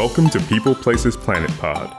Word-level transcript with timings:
Welcome 0.00 0.30
to 0.30 0.40
People 0.40 0.74
Places 0.74 1.14
Planet 1.14 1.50
Pod, 1.58 1.94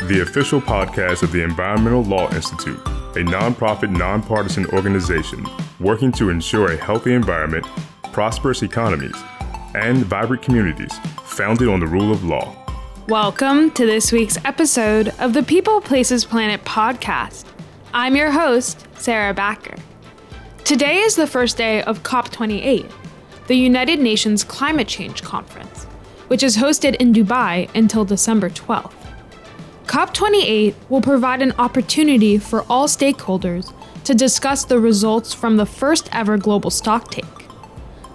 the 0.00 0.20
official 0.20 0.60
podcast 0.60 1.22
of 1.22 1.32
the 1.32 1.42
Environmental 1.42 2.04
Law 2.04 2.30
Institute, 2.34 2.76
a 2.76 3.24
nonprofit, 3.24 3.88
nonpartisan 3.88 4.66
organization 4.74 5.46
working 5.80 6.12
to 6.12 6.28
ensure 6.28 6.72
a 6.72 6.76
healthy 6.76 7.14
environment, 7.14 7.66
prosperous 8.12 8.62
economies, 8.62 9.16
and 9.74 10.04
vibrant 10.04 10.42
communities 10.42 10.92
founded 11.22 11.68
on 11.68 11.80
the 11.80 11.86
rule 11.86 12.12
of 12.12 12.24
law. 12.24 12.54
Welcome 13.08 13.70
to 13.70 13.86
this 13.86 14.12
week's 14.12 14.36
episode 14.44 15.14
of 15.18 15.32
the 15.32 15.42
People 15.42 15.80
Places 15.80 16.26
Planet 16.26 16.62
podcast. 16.64 17.46
I'm 17.94 18.16
your 18.16 18.32
host, 18.32 18.86
Sarah 18.98 19.32
Backer. 19.32 19.76
Today 20.64 20.98
is 20.98 21.16
the 21.16 21.26
first 21.26 21.56
day 21.56 21.82
of 21.84 22.02
COP28, 22.02 22.92
the 23.46 23.56
United 23.56 23.98
Nations 23.98 24.44
Climate 24.44 24.88
Change 24.88 25.22
Conference 25.22 25.75
which 26.28 26.42
is 26.42 26.56
hosted 26.56 26.96
in 26.96 27.12
Dubai 27.12 27.68
until 27.74 28.04
December 28.04 28.50
12th. 28.50 28.92
COP28 29.86 30.74
will 30.88 31.00
provide 31.00 31.42
an 31.42 31.52
opportunity 31.58 32.38
for 32.38 32.64
all 32.68 32.88
stakeholders 32.88 33.72
to 34.04 34.14
discuss 34.14 34.64
the 34.64 34.80
results 34.80 35.32
from 35.32 35.56
the 35.56 35.66
first 35.66 36.08
ever 36.12 36.36
global 36.36 36.70
stocktake. 36.70 37.36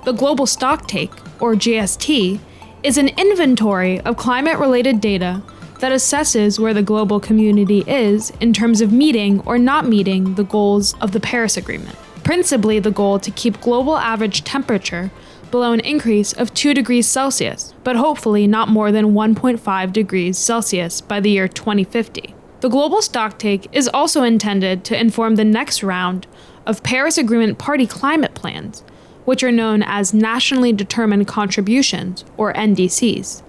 The 0.03 0.13
Global 0.13 0.48
Stocktake, 0.48 1.16
or 1.39 1.53
GST, 1.53 2.39
is 2.81 2.98
an 2.98 3.09
inventory 3.09 4.02
of 4.02 4.17
climate 4.17 4.58
related 4.58 5.00
data 5.00 5.44
that 5.80 5.91
assesses 5.91 6.58
where 6.58 6.73
the 6.73 6.81
global 6.81 7.20
community 7.20 7.84
is 7.86 8.31
in 8.41 8.52
terms 8.52 8.81
of 8.81 8.91
meeting 8.91 9.41
or 9.41 9.59
not 9.59 9.88
meeting 9.88 10.36
the 10.36 10.44
goals 10.44 10.95
of 11.02 11.12
the 11.12 11.20
Paris 11.20 11.55
Agreement, 11.55 11.95
principally 12.23 12.80
the 12.80 12.89
goal 12.89 13.20
to 13.20 13.30
keep 13.31 13.62
global 13.62 13.98
average 13.98 14.44
temperature 14.44 15.12
below 15.52 15.73
an 15.73 15.82
increase 15.82 16.34
of 16.34 16.54
2 16.54 16.73
degrees 16.73 17.08
Celsius, 17.08 17.73
but 17.84 17.96
hopefully 17.96 18.48
not 18.48 18.70
more 18.70 18.92
than 18.92 19.14
1.5 19.14 19.94
degrees 19.94 20.38
Celsius 20.38 21.02
by 21.02 21.20
the 21.20 21.30
year 21.30 21.48
2050. 21.48 22.34
The 22.62 22.70
global 22.70 23.00
stocktake 23.00 23.67
is 23.72 23.88
also 23.88 24.23
intended 24.23 24.84
to 24.86 25.00
inform 25.00 25.36
the 25.36 25.45
next 25.45 25.84
round 25.84 26.28
of 26.66 26.84
Paris 26.84 27.17
Agreement 27.17 27.58
party 27.58 27.88
climate 27.88 28.36
plans, 28.36 28.81
which 29.25 29.44
are 29.44 29.52
known 29.52 29.84
as 29.84 30.14
Nationally 30.14 30.72
Determined 30.72 31.28
Contributions, 31.28 32.23
or 32.38 32.53
NDCs, 32.53 33.42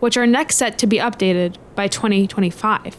which 0.00 0.16
are 0.16 0.26
next 0.26 0.56
set 0.56 0.78
to 0.78 0.86
be 0.86 0.98
updated 0.98 1.56
by 1.74 1.88
2025. 1.88 2.96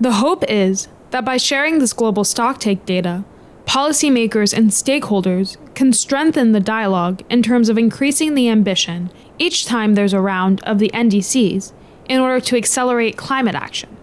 The 0.00 0.12
hope 0.12 0.44
is 0.48 0.88
that 1.10 1.24
by 1.24 1.36
sharing 1.36 1.78
this 1.78 1.92
global 1.92 2.24
stocktake 2.24 2.84
data, 2.84 3.24
policymakers 3.66 4.56
and 4.56 4.70
stakeholders 4.70 5.56
can 5.74 5.92
strengthen 5.92 6.52
the 6.52 6.60
dialogue 6.60 7.22
in 7.30 7.42
terms 7.42 7.68
of 7.68 7.78
increasing 7.78 8.34
the 8.34 8.48
ambition 8.48 9.10
each 9.38 9.64
time 9.64 9.94
there's 9.94 10.12
a 10.12 10.20
round 10.20 10.62
of 10.64 10.78
the 10.78 10.90
NDCs 10.92 11.72
in 12.08 12.20
order 12.20 12.40
to 12.40 12.56
accelerate 12.56 13.16
climate 13.16 13.54
action. 13.54 13.96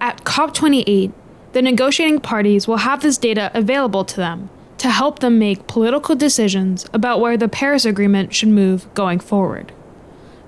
At 0.00 0.24
COP28, 0.24 1.12
the 1.52 1.62
negotiating 1.62 2.20
parties 2.20 2.68
will 2.68 2.78
have 2.78 3.00
this 3.00 3.16
data 3.16 3.50
available 3.54 4.04
to 4.04 4.16
them 4.16 4.50
to 4.78 4.90
help 4.90 5.20
them 5.20 5.38
make 5.38 5.66
political 5.66 6.14
decisions 6.14 6.86
about 6.92 7.20
where 7.20 7.36
the 7.36 7.48
Paris 7.48 7.84
Agreement 7.84 8.34
should 8.34 8.50
move 8.50 8.92
going 8.94 9.18
forward. 9.20 9.72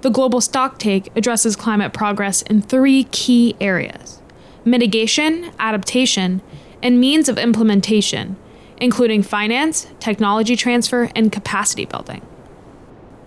The 0.02 0.10
global 0.10 0.40
stocktake 0.40 1.08
addresses 1.16 1.56
climate 1.56 1.92
progress 1.92 2.42
in 2.42 2.62
three 2.62 3.04
key 3.04 3.56
areas 3.60 4.20
mitigation, 4.64 5.50
adaptation, 5.58 6.42
and 6.82 7.00
means 7.00 7.28
of 7.28 7.38
implementation, 7.38 8.36
including 8.80 9.22
finance, 9.22 9.88
technology 10.00 10.56
transfer, 10.56 11.10
and 11.14 11.32
capacity 11.32 11.84
building. 11.84 12.22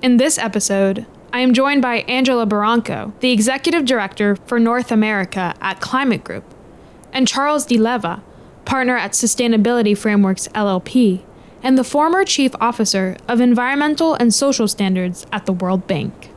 In 0.01 0.17
this 0.17 0.37
episode, 0.37 1.05
I 1.33 1.39
am 1.39 1.53
joined 1.53 1.81
by 1.81 1.97
Angela 2.07 2.45
Barranco, 2.45 3.13
the 3.19 3.31
Executive 3.31 3.85
Director 3.85 4.35
for 4.35 4.59
North 4.59 4.91
America 4.91 5.53
at 5.61 5.79
Climate 5.79 6.23
Group, 6.23 6.43
and 7.13 7.27
Charles 7.27 7.65
Di 7.65 7.77
Leva, 7.77 8.23
partner 8.65 8.97
at 8.97 9.11
Sustainability 9.11 9.97
Frameworks 9.97 10.47
LLP, 10.49 11.23
and 11.63 11.77
the 11.77 11.83
former 11.83 12.25
Chief 12.25 12.53
Officer 12.59 13.15
of 13.27 13.39
Environmental 13.39 14.15
and 14.15 14.33
Social 14.33 14.67
Standards 14.67 15.25
at 15.31 15.45
the 15.45 15.53
World 15.53 15.87
Bank. 15.87 16.30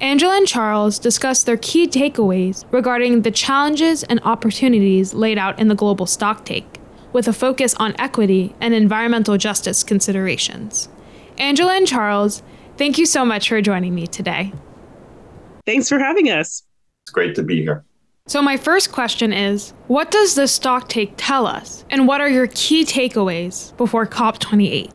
Angela 0.00 0.34
and 0.34 0.48
Charles 0.48 0.98
discuss 0.98 1.42
their 1.42 1.58
key 1.58 1.86
takeaways 1.86 2.64
regarding 2.72 3.20
the 3.20 3.30
challenges 3.30 4.02
and 4.04 4.18
opportunities 4.24 5.12
laid 5.12 5.36
out 5.36 5.58
in 5.58 5.68
the 5.68 5.74
global 5.74 6.06
stocktake, 6.06 6.78
with 7.12 7.28
a 7.28 7.34
focus 7.34 7.74
on 7.74 7.94
equity 7.98 8.54
and 8.62 8.72
environmental 8.72 9.36
justice 9.36 9.84
considerations. 9.84 10.88
Angela 11.36 11.74
and 11.74 11.86
Charles, 11.86 12.42
thank 12.78 12.96
you 12.96 13.04
so 13.04 13.26
much 13.26 13.50
for 13.50 13.60
joining 13.60 13.94
me 13.94 14.06
today. 14.06 14.54
Thanks 15.66 15.90
for 15.90 15.98
having 15.98 16.30
us. 16.30 16.62
It's 17.04 17.12
great 17.12 17.34
to 17.34 17.42
be 17.42 17.60
here. 17.60 17.84
So, 18.26 18.40
my 18.40 18.56
first 18.56 18.92
question 18.92 19.34
is 19.34 19.74
What 19.88 20.10
does 20.10 20.34
the 20.34 20.42
stocktake 20.42 21.12
tell 21.18 21.46
us, 21.46 21.84
and 21.90 22.08
what 22.08 22.22
are 22.22 22.28
your 22.28 22.46
key 22.54 22.86
takeaways 22.86 23.76
before 23.76 24.06
COP28? 24.06 24.92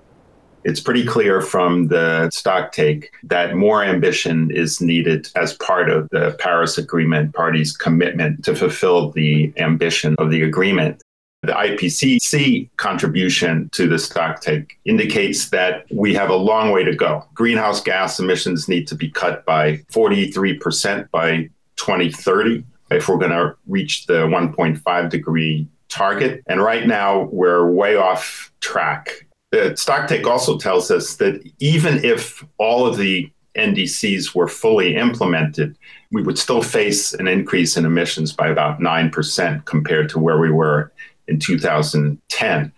It's 0.66 0.80
pretty 0.80 1.06
clear 1.06 1.42
from 1.42 1.88
the 1.88 2.28
stocktake 2.34 3.06
that 3.24 3.56
more 3.56 3.84
ambition 3.84 4.50
is 4.50 4.82
needed 4.82 5.30
as 5.36 5.54
part 5.54 5.92
of 5.92 6.10
the 6.10 6.36
Paris 6.40 6.80
Agreement 6.80 7.36
parties' 7.36 7.78
commitment 7.78 8.44
to 8.44 8.56
fulfill 8.56 9.12
the 9.12 9.54
ambition 9.58 10.16
of 10.18 10.32
the 10.32 10.42
agreement. 10.42 11.02
The 11.44 11.52
IPCC 11.52 12.72
contribution 12.78 13.70
to 13.74 13.88
the 13.88 13.98
stocktake 13.98 14.72
indicates 14.86 15.52
that 15.52 15.86
we 15.92 16.16
have 16.16 16.32
a 16.32 16.36
long 16.36 16.72
way 16.72 16.84
to 16.84 16.96
go. 16.96 17.24
Greenhouse 17.36 17.80
gas 17.80 18.20
emissions 18.20 18.68
need 18.68 18.88
to 18.88 18.96
be 18.96 19.12
cut 19.12 19.46
by 19.46 19.78
43% 19.94 21.12
by 21.12 21.48
2030 21.76 22.64
if 22.90 23.08
we're 23.08 23.18
going 23.18 23.30
to 23.30 23.56
reach 23.68 24.08
the 24.08 24.26
1.5 24.26 25.10
degree 25.12 25.68
target. 25.90 26.44
And 26.48 26.64
right 26.64 26.88
now, 26.88 27.30
we're 27.32 27.70
way 27.70 27.96
off 27.96 28.52
track 28.62 29.25
the 29.56 29.72
stocktake 29.72 30.26
also 30.26 30.58
tells 30.58 30.92
us 30.92 31.16
that 31.16 31.42
even 31.60 32.04
if 32.04 32.44
all 32.58 32.86
of 32.86 32.98
the 32.98 33.32
NDCs 33.56 34.36
were 34.36 34.50
fully 34.50 34.98
implemented, 34.98 35.78
we 36.12 36.22
would 36.22 36.38
still 36.38 36.62
face 36.62 37.14
an 37.14 37.30
increase 37.30 37.78
in 37.78 37.86
emissions 37.86 38.34
by 38.34 38.50
about 38.50 38.82
9% 38.82 39.64
compared 39.64 40.10
to 40.10 40.20
where 40.20 40.40
we 40.40 40.52
were 40.52 40.92
in 41.30 41.40
2010. 41.40 42.74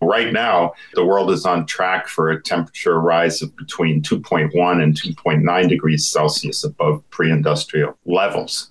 Right 0.00 0.32
now, 0.32 0.72
the 0.94 1.04
world 1.04 1.30
is 1.30 1.44
on 1.44 1.66
track 1.66 2.08
for 2.08 2.30
a 2.30 2.42
temperature 2.42 2.98
rise 2.98 3.42
of 3.42 3.54
between 3.56 4.00
2.1 4.00 4.82
and 4.82 4.94
2.9 4.94 5.68
degrees 5.68 6.10
Celsius 6.10 6.64
above 6.64 7.02
pre 7.10 7.30
industrial 7.30 7.96
levels. 8.06 8.70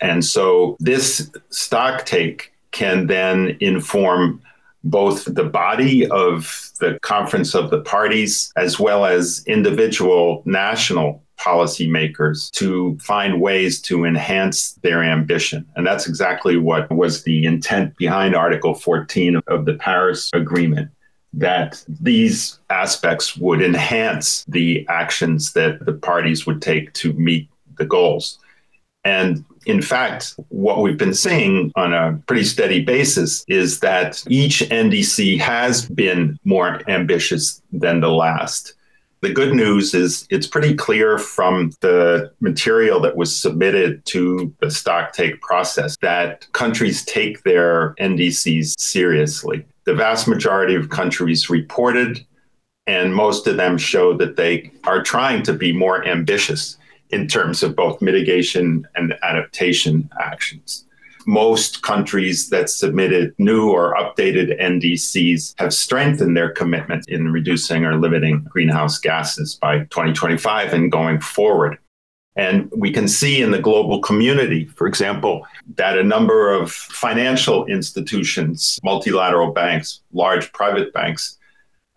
And 0.00 0.24
so 0.24 0.76
this 0.80 1.30
stocktake 1.50 2.46
can 2.72 3.06
then 3.06 3.56
inform 3.60 4.42
both 4.84 5.24
the 5.26 5.44
body 5.44 6.06
of 6.08 6.70
the 6.80 6.98
Conference 7.02 7.54
of 7.54 7.70
the 7.70 7.80
Parties 7.82 8.52
as 8.56 8.80
well 8.80 9.04
as 9.04 9.44
individual 9.46 10.42
national 10.46 11.22
policymakers 11.38 12.50
to 12.52 12.98
find 12.98 13.40
ways 13.40 13.80
to 13.80 14.04
enhance 14.04 14.72
their 14.82 15.02
ambition. 15.02 15.66
And 15.74 15.86
that's 15.86 16.06
exactly 16.06 16.56
what 16.56 16.90
was 16.90 17.24
the 17.24 17.46
intent 17.46 17.96
behind 17.96 18.34
Article 18.34 18.74
14 18.74 19.40
of 19.46 19.64
the 19.64 19.74
Paris 19.74 20.30
Agreement. 20.32 20.90
That 21.32 21.82
these 21.88 22.58
aspects 22.70 23.36
would 23.36 23.62
enhance 23.62 24.44
the 24.48 24.84
actions 24.88 25.52
that 25.52 25.84
the 25.86 25.92
parties 25.92 26.44
would 26.44 26.60
take 26.60 26.92
to 26.94 27.12
meet 27.12 27.48
the 27.76 27.84
goals. 27.84 28.38
And 29.04 29.44
in 29.66 29.82
fact, 29.82 30.34
what 30.48 30.80
we've 30.80 30.96
been 30.96 31.14
seeing 31.14 31.70
on 31.76 31.92
a 31.92 32.20
pretty 32.26 32.44
steady 32.44 32.82
basis 32.82 33.44
is 33.48 33.80
that 33.80 34.22
each 34.28 34.60
NDC 34.60 35.38
has 35.38 35.86
been 35.86 36.38
more 36.44 36.80
ambitious 36.88 37.60
than 37.72 38.00
the 38.00 38.10
last. 38.10 38.74
The 39.22 39.32
good 39.32 39.54
news 39.54 39.92
is 39.92 40.26
it's 40.30 40.46
pretty 40.46 40.74
clear 40.74 41.18
from 41.18 41.72
the 41.80 42.32
material 42.40 43.00
that 43.00 43.16
was 43.16 43.36
submitted 43.36 44.02
to 44.06 44.54
the 44.60 44.68
stocktake 44.68 45.40
process 45.42 45.94
that 46.00 46.50
countries 46.52 47.04
take 47.04 47.42
their 47.42 47.94
NDCs 48.00 48.80
seriously. 48.80 49.66
The 49.84 49.94
vast 49.94 50.26
majority 50.26 50.74
of 50.74 50.88
countries 50.88 51.50
reported, 51.50 52.24
and 52.86 53.14
most 53.14 53.46
of 53.46 53.58
them 53.58 53.76
show 53.76 54.16
that 54.16 54.36
they 54.36 54.70
are 54.84 55.02
trying 55.02 55.42
to 55.42 55.52
be 55.52 55.70
more 55.70 56.02
ambitious 56.06 56.78
in 57.12 57.26
terms 57.26 57.62
of 57.62 57.76
both 57.76 58.00
mitigation 58.00 58.86
and 58.96 59.14
adaptation 59.22 60.08
actions. 60.20 60.86
Most 61.26 61.82
countries 61.82 62.48
that 62.48 62.70
submitted 62.70 63.34
new 63.38 63.70
or 63.70 63.94
updated 63.94 64.58
NDCs 64.60 65.54
have 65.58 65.74
strengthened 65.74 66.36
their 66.36 66.50
commitment 66.50 67.08
in 67.08 67.30
reducing 67.30 67.84
or 67.84 67.96
limiting 67.98 68.46
greenhouse 68.48 68.98
gases 68.98 69.56
by 69.56 69.80
2025 69.90 70.72
and 70.72 70.90
going 70.90 71.20
forward. 71.20 71.78
And 72.36 72.70
we 72.74 72.90
can 72.90 73.08
see 73.08 73.42
in 73.42 73.50
the 73.50 73.58
global 73.58 74.00
community, 74.00 74.64
for 74.64 74.86
example, 74.86 75.46
that 75.76 75.98
a 75.98 76.02
number 76.02 76.50
of 76.52 76.72
financial 76.72 77.66
institutions, 77.66 78.78
multilateral 78.82 79.52
banks, 79.52 80.00
large 80.12 80.52
private 80.52 80.92
banks, 80.92 81.38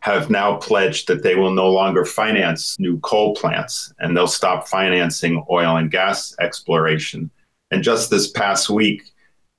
have 0.04 0.30
now 0.30 0.58
pledged 0.58 1.08
that 1.08 1.24
they 1.24 1.34
will 1.34 1.54
no 1.54 1.72
longer 1.72 2.04
finance 2.04 2.78
new 2.78 3.00
coal 3.00 3.34
plants 3.36 3.94
and 4.00 4.18
they'll 4.18 4.28
stop 4.28 4.68
financing 4.68 5.42
oil 5.50 5.78
and 5.78 5.92
gas 5.92 6.36
exploration. 6.42 7.32
And 7.72 7.82
just 7.82 8.10
this 8.10 8.30
past 8.30 8.70
week, 8.70 9.02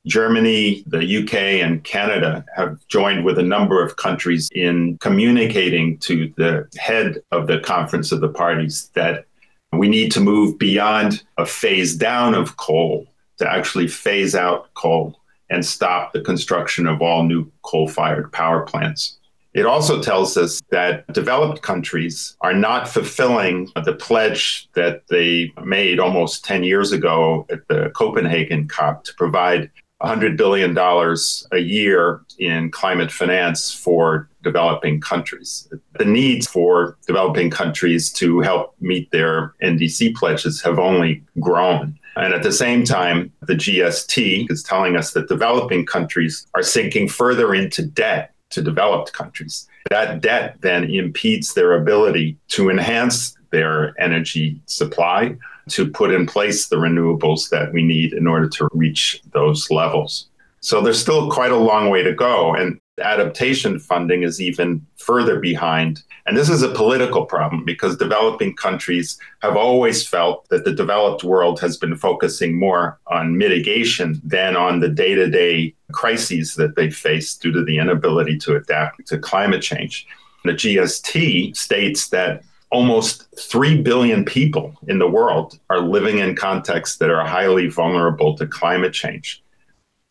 Germany, 0.06 0.84
the 0.86 1.22
UK, 1.22 1.34
and 1.64 1.82
Canada 1.82 2.44
have 2.54 2.76
joined 2.88 3.24
with 3.24 3.38
a 3.38 3.42
number 3.42 3.82
of 3.82 3.96
countries 3.96 4.50
in 4.52 4.98
communicating 4.98 5.96
to 6.00 6.30
the 6.36 6.68
head 6.76 7.22
of 7.30 7.46
the 7.46 7.60
Conference 7.60 8.12
of 8.12 8.20
the 8.20 8.28
Parties 8.28 8.90
that 8.92 9.24
we 9.72 9.88
need 9.88 10.12
to 10.12 10.20
move 10.20 10.58
beyond 10.58 11.24
a 11.38 11.46
phase 11.46 11.96
down 11.96 12.34
of 12.34 12.58
coal 12.58 13.06
to 13.38 13.50
actually 13.50 13.88
phase 13.88 14.34
out 14.34 14.72
coal 14.74 15.18
and 15.48 15.64
stop 15.64 16.12
the 16.12 16.20
construction 16.20 16.86
of 16.86 17.00
all 17.00 17.22
new 17.22 17.50
coal 17.62 17.88
fired 17.88 18.30
power 18.30 18.60
plants. 18.66 19.16
It 19.54 19.66
also 19.66 20.02
tells 20.02 20.36
us 20.36 20.60
that 20.70 21.06
developed 21.12 21.62
countries 21.62 22.36
are 22.40 22.52
not 22.52 22.88
fulfilling 22.88 23.70
the 23.84 23.94
pledge 23.94 24.68
that 24.74 25.06
they 25.08 25.52
made 25.62 26.00
almost 26.00 26.44
10 26.44 26.64
years 26.64 26.90
ago 26.90 27.46
at 27.50 27.66
the 27.68 27.90
Copenhagen 27.94 28.66
COP 28.66 29.04
to 29.04 29.14
provide 29.14 29.70
$100 30.02 30.36
billion 30.36 30.76
a 30.76 31.58
year 31.58 32.20
in 32.38 32.70
climate 32.72 33.12
finance 33.12 33.72
for 33.72 34.28
developing 34.42 35.00
countries. 35.00 35.68
The 35.98 36.04
needs 36.04 36.48
for 36.48 36.98
developing 37.06 37.48
countries 37.48 38.12
to 38.14 38.40
help 38.40 38.74
meet 38.80 39.10
their 39.12 39.54
NDC 39.62 40.16
pledges 40.16 40.60
have 40.62 40.80
only 40.80 41.22
grown. 41.40 41.96
And 42.16 42.34
at 42.34 42.42
the 42.42 42.52
same 42.52 42.84
time, 42.84 43.32
the 43.42 43.54
GST 43.54 44.50
is 44.50 44.62
telling 44.62 44.96
us 44.96 45.12
that 45.12 45.28
developing 45.28 45.86
countries 45.86 46.46
are 46.54 46.62
sinking 46.62 47.08
further 47.08 47.54
into 47.54 47.86
debt 47.86 48.33
to 48.54 48.62
developed 48.62 49.12
countries. 49.12 49.68
That 49.90 50.20
debt 50.20 50.56
then 50.60 50.84
impedes 50.84 51.54
their 51.54 51.74
ability 51.74 52.38
to 52.48 52.70
enhance 52.70 53.36
their 53.50 53.94
energy 54.00 54.60
supply, 54.66 55.36
to 55.70 55.90
put 55.90 56.12
in 56.12 56.26
place 56.26 56.68
the 56.68 56.76
renewables 56.76 57.50
that 57.50 57.72
we 57.72 57.82
need 57.82 58.12
in 58.12 58.26
order 58.26 58.48
to 58.48 58.68
reach 58.72 59.20
those 59.32 59.70
levels. 59.70 60.28
So 60.60 60.80
there's 60.80 61.00
still 61.00 61.30
quite 61.30 61.52
a 61.52 61.56
long 61.56 61.90
way 61.90 62.02
to 62.02 62.14
go. 62.14 62.54
And 62.54 62.80
adaptation 63.02 63.78
funding 63.78 64.22
is 64.22 64.40
even 64.40 64.86
further 64.96 65.38
behind. 65.38 66.02
And 66.26 66.36
this 66.36 66.48
is 66.48 66.62
a 66.62 66.70
political 66.70 67.26
problem 67.26 67.64
because 67.64 67.96
developing 67.96 68.54
countries 68.56 69.18
have 69.42 69.56
always 69.56 70.06
felt 70.06 70.48
that 70.48 70.64
the 70.64 70.72
developed 70.72 71.24
world 71.24 71.60
has 71.60 71.76
been 71.76 71.96
focusing 71.96 72.58
more 72.58 72.98
on 73.08 73.36
mitigation 73.36 74.20
than 74.24 74.56
on 74.56 74.80
the 74.80 74.88
day 74.88 75.14
to 75.14 75.28
day 75.28 75.74
crises 75.94 76.54
that 76.56 76.76
they 76.76 76.90
face 76.90 77.34
due 77.36 77.52
to 77.52 77.64
the 77.64 77.78
inability 77.78 78.36
to 78.38 78.56
adapt 78.56 79.06
to 79.06 79.18
climate 79.18 79.62
change. 79.62 80.06
The 80.44 80.52
GST 80.52 81.56
states 81.56 82.08
that 82.08 82.42
almost 82.70 83.26
3 83.38 83.82
billion 83.82 84.24
people 84.24 84.74
in 84.88 84.98
the 84.98 85.08
world 85.08 85.58
are 85.70 85.80
living 85.80 86.18
in 86.18 86.34
contexts 86.34 86.96
that 86.98 87.08
are 87.08 87.24
highly 87.24 87.68
vulnerable 87.68 88.36
to 88.36 88.46
climate 88.46 88.92
change. 88.92 89.42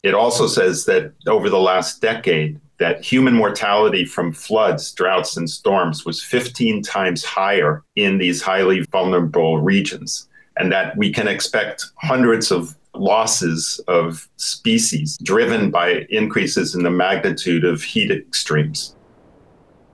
It 0.04 0.14
also 0.14 0.48
says 0.48 0.86
that 0.86 1.14
over 1.28 1.50
the 1.50 1.60
last 1.60 2.02
decade, 2.02 2.60
that 2.80 3.04
human 3.04 3.34
mortality 3.34 4.06
from 4.06 4.34
floods, 4.34 4.92
droughts, 4.94 5.38
and 5.38 5.50
storms 5.50 6.06
was 6.06 6.24
15 6.24 6.82
times 6.82 7.24
higher 7.24 7.84
in 7.96 8.18
these 8.18 8.42
highly 8.42 8.82
vulnerable 8.92 9.60
regions, 9.60 10.28
and 10.58 10.72
that 10.72 10.98
we 10.98 11.12
can 11.12 11.28
expect 11.28 11.86
hundreds 11.98 12.52
of 12.52 12.76
losses 12.96 13.80
of 13.88 14.28
species 14.38 15.18
driven 15.24 15.72
by 15.72 16.06
increases 16.10 16.76
in 16.76 16.84
the 16.84 16.92
magnitude 16.92 17.64
of 17.64 17.82
heat 17.82 18.12
extremes. 18.12 18.96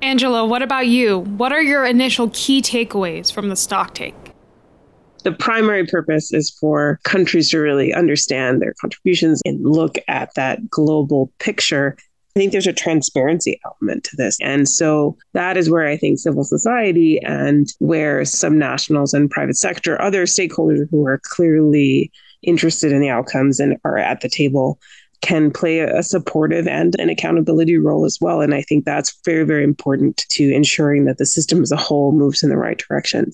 Angela, 0.02 0.46
what 0.46 0.62
about 0.62 0.88
you? 0.88 1.20
What 1.20 1.52
are 1.52 1.62
your 1.62 1.86
initial 1.86 2.30
key 2.34 2.62
takeaways 2.62 3.32
from 3.32 3.50
the 3.50 3.56
stock 3.56 3.94
take? 3.94 4.16
The 5.24 5.34
primary 5.34 5.86
purpose 5.86 6.34
is 6.34 6.50
for 6.50 7.00
countries 7.04 7.50
to 7.50 7.60
really 7.60 7.94
understand 7.94 8.62
their 8.62 8.74
contributions 8.80 9.42
and 9.44 9.62
look 9.62 9.98
at 10.08 10.34
that 10.36 10.70
global 10.70 11.32
picture. 11.40 11.98
I 12.36 12.40
think 12.40 12.54
there's 12.54 12.68
a 12.68 12.74
transparency 12.74 13.60
element 13.66 14.06
to 14.06 14.16
this. 14.16 14.38
And 14.42 14.70
so 14.70 15.18
that 15.34 15.58
is 15.58 15.70
where 15.70 15.86
I 15.86 15.98
think 15.98 16.20
civil 16.20 16.46
society 16.46 17.22
and 17.24 17.68
where 17.80 18.24
some 18.24 18.58
nationals 18.58 19.14
and 19.14 19.30
private 19.30 19.58
sector, 19.58 20.02
other 20.02 20.26
stakeholders 20.26 20.88
who 20.90 21.06
are 21.06 21.20
clearly 21.24 22.12
interested 22.44 22.92
in 22.92 23.02
the 23.02 23.10
outcomes 23.10 23.60
and 23.60 23.78
are 23.84 23.98
at 23.98 24.22
the 24.22 24.30
table 24.30 24.80
can 25.22 25.52
play 25.52 25.80
a 25.80 26.02
supportive 26.02 26.68
and 26.68 26.96
an 27.00 27.10
accountability 27.10 27.78
role 27.78 28.06
as 28.06 28.18
well. 28.22 28.42
And 28.42 28.54
I 28.54 28.62
think 28.62 28.86
that's 28.86 29.20
very, 29.26 29.44
very 29.44 29.64
important 29.64 30.26
to 30.30 30.54
ensuring 30.54 31.06
that 31.06 31.18
the 31.18 31.26
system 31.26 31.62
as 31.62 31.72
a 31.72 31.78
whole 31.78 32.12
moves 32.12 32.42
in 32.42 32.50
the 32.50 32.58
right 32.58 32.78
direction. 32.78 33.32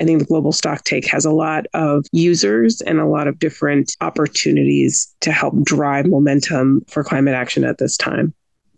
I 0.00 0.04
think 0.04 0.18
the 0.18 0.24
global 0.24 0.50
stock 0.50 0.82
take 0.82 1.06
has 1.06 1.24
a 1.24 1.30
lot 1.30 1.66
of 1.72 2.04
users 2.10 2.80
and 2.80 2.98
a 2.98 3.06
lot 3.06 3.28
of 3.28 3.38
different 3.38 3.94
opportunities 4.00 5.14
to 5.20 5.30
help 5.30 5.54
drive 5.62 6.06
momentum 6.06 6.82
for 6.88 7.04
climate 7.04 7.34
action 7.34 7.64
at 7.64 7.78
this 7.78 7.96
time. 7.96 8.34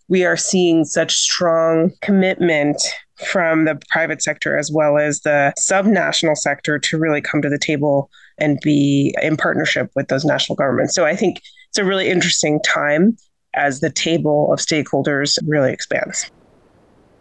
We 0.08 0.25
are 0.25 0.37
seeing 0.37 0.85
such 0.85 1.14
strong 1.14 1.91
commitment 2.03 2.81
from 3.26 3.64
the 3.64 3.81
private 3.88 4.23
sector 4.23 4.58
as 4.58 4.70
well 4.70 4.99
as 4.99 5.20
the 5.20 5.55
subnational 5.58 6.37
sector 6.37 6.79
to 6.79 6.99
really 6.99 7.23
come 7.23 7.41
to 7.41 7.49
the 7.49 7.58
table 7.58 8.11
and 8.38 8.59
be 8.62 9.15
in 9.23 9.37
partnership 9.37 9.91
with 9.94 10.09
those 10.09 10.25
national 10.25 10.56
governments. 10.56 10.94
So 10.94 11.05
I 11.05 11.17
think 11.17 11.41
it's 11.69 11.79
a 11.79 11.85
really 11.85 12.09
interesting 12.09 12.61
time 12.62 13.17
as 13.55 13.81
the 13.81 13.91
table 13.91 14.53
of 14.53 14.59
stakeholders 14.59 15.38
really 15.47 15.73
expands. 15.73 16.31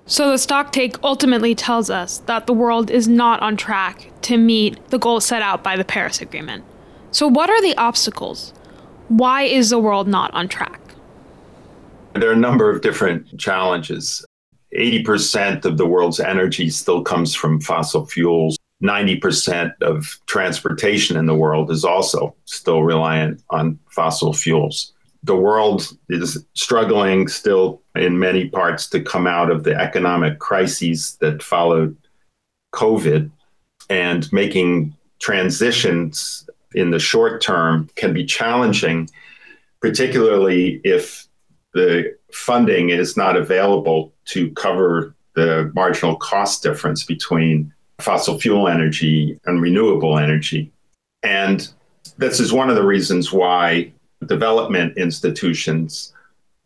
So 0.08 0.30
the 0.30 0.38
stock 0.38 0.72
take 0.72 1.02
ultimately 1.04 1.56
tells 1.56 1.90
us 1.90 2.20
that 2.20 2.46
the 2.46 2.54
world 2.54 2.92
is 2.92 3.08
not 3.08 3.42
on 3.42 3.58
track 3.58 4.12
to 4.24 4.38
meet 4.38 4.90
the 4.90 5.00
goals 5.00 5.26
set 5.26 5.42
out 5.42 5.64
by 5.64 5.76
the 5.76 5.86
Paris 5.86 6.22
Agreement. 6.22 6.64
So, 7.10 7.28
what 7.28 7.50
are 7.50 7.62
the 7.62 7.76
obstacles? 7.78 8.54
Why 9.08 9.44
is 9.44 9.70
the 9.70 9.80
world 9.80 10.08
not 10.08 10.34
on 10.34 10.48
track? 10.48 10.80
There 12.14 12.30
are 12.30 12.34
a 12.34 12.38
number 12.38 12.70
of 12.70 12.82
different 12.82 13.40
challenges. 13.40 14.24
80% 14.78 15.66
of 15.66 15.78
the 15.78 15.86
world's 15.86 16.20
energy 16.20 16.70
still 16.70 17.02
comes 17.02 17.34
from 17.34 17.62
fossil 17.62 18.06
fuels. 18.06 18.58
90% 18.84 19.74
of 19.82 20.20
transportation 20.26 21.18
in 21.18 21.26
the 21.26 21.36
world 21.36 21.72
is 21.72 21.86
also 21.86 22.36
still 22.46 22.84
reliant 22.84 23.42
on 23.50 23.80
fossil 23.90 24.34
fuels. 24.34 24.94
The 25.24 25.36
world 25.36 25.88
is 26.10 26.46
struggling 26.54 27.28
still 27.28 27.82
in 27.96 28.20
many 28.20 28.50
parts 28.50 28.88
to 28.90 29.02
come 29.02 29.26
out 29.26 29.50
of 29.50 29.64
the 29.64 29.76
economic 29.76 30.40
crises 30.40 31.18
that 31.22 31.42
followed 31.42 31.98
COVID, 32.76 33.32
and 33.90 34.32
making 34.34 34.96
transitions 35.20 36.48
in 36.74 36.92
the 36.92 37.00
short 37.00 37.42
term 37.42 37.90
can 37.96 38.14
be 38.14 38.26
challenging, 38.26 39.10
particularly 39.82 40.82
if 40.84 41.28
the 41.74 42.16
funding 42.32 42.90
is 42.90 43.16
not 43.16 43.38
available 43.38 44.14
to 44.26 44.52
cover 44.52 45.16
the 45.36 45.72
marginal 45.74 46.16
cost 46.16 46.64
difference 46.64 47.04
between 47.04 47.74
fossil 48.00 48.40
fuel 48.40 48.68
energy 48.68 49.40
and 49.46 49.62
renewable 49.62 50.18
energy. 50.18 50.72
And 51.24 51.68
this 52.18 52.40
is 52.40 52.54
one 52.54 52.70
of 52.70 52.76
the 52.76 52.86
reasons 52.86 53.32
why 53.32 53.92
development 54.26 54.98
institutions 54.98 56.14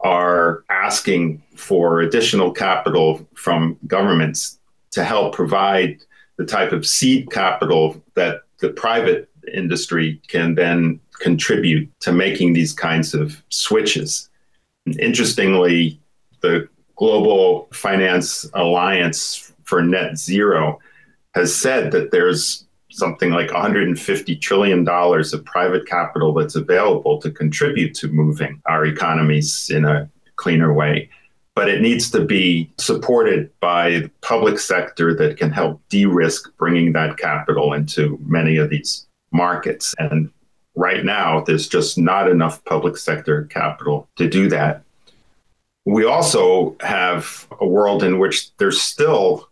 are 0.01 0.63
asking 0.69 1.43
for 1.55 2.01
additional 2.01 2.51
capital 2.51 3.27
from 3.35 3.77
governments 3.87 4.59
to 4.91 5.03
help 5.03 5.35
provide 5.35 5.99
the 6.37 6.45
type 6.45 6.71
of 6.71 6.87
seed 6.87 7.29
capital 7.31 8.01
that 8.15 8.41
the 8.59 8.69
private 8.69 9.29
industry 9.53 10.21
can 10.27 10.55
then 10.55 10.99
contribute 11.19 11.89
to 11.99 12.11
making 12.11 12.53
these 12.53 12.73
kinds 12.73 13.13
of 13.13 13.43
switches. 13.49 14.29
Interestingly, 14.99 15.99
the 16.41 16.67
Global 16.95 17.67
Finance 17.73 18.49
Alliance 18.53 19.53
for 19.63 19.81
Net 19.81 20.17
Zero 20.17 20.79
has 21.35 21.55
said 21.55 21.91
that 21.91 22.11
there's 22.11 22.65
something 22.91 23.31
like 23.31 23.49
$150 23.49 24.41
trillion 24.41 24.87
of 24.87 25.45
private 25.45 25.87
capital 25.87 26.33
that's 26.33 26.55
available 26.55 27.19
to 27.21 27.31
contribute 27.31 27.93
to 27.95 28.07
moving 28.07 28.61
our 28.65 28.85
economies 28.85 29.69
in 29.69 29.85
a 29.85 30.09
cleaner 30.37 30.73
way. 30.73 31.09
But 31.55 31.69
it 31.69 31.81
needs 31.81 32.09
to 32.11 32.23
be 32.23 32.71
supported 32.77 33.51
by 33.59 33.89
the 33.91 34.11
public 34.21 34.59
sector 34.59 35.13
that 35.15 35.37
can 35.37 35.51
help 35.51 35.81
de 35.89 36.05
risk 36.05 36.55
bringing 36.57 36.93
that 36.93 37.17
capital 37.17 37.73
into 37.73 38.17
many 38.23 38.57
of 38.57 38.69
these 38.69 39.07
markets. 39.31 39.93
And 39.99 40.31
right 40.75 41.03
now, 41.03 41.41
there's 41.41 41.67
just 41.67 41.97
not 41.97 42.29
enough 42.29 42.63
public 42.65 42.97
sector 42.97 43.43
capital 43.45 44.07
to 44.15 44.29
do 44.29 44.47
that. 44.49 44.83
We 45.85 46.05
also 46.05 46.75
have 46.81 47.47
a 47.59 47.67
world 47.67 48.03
in 48.03 48.19
which 48.19 48.55
there's 48.57 48.81
still 48.81 49.48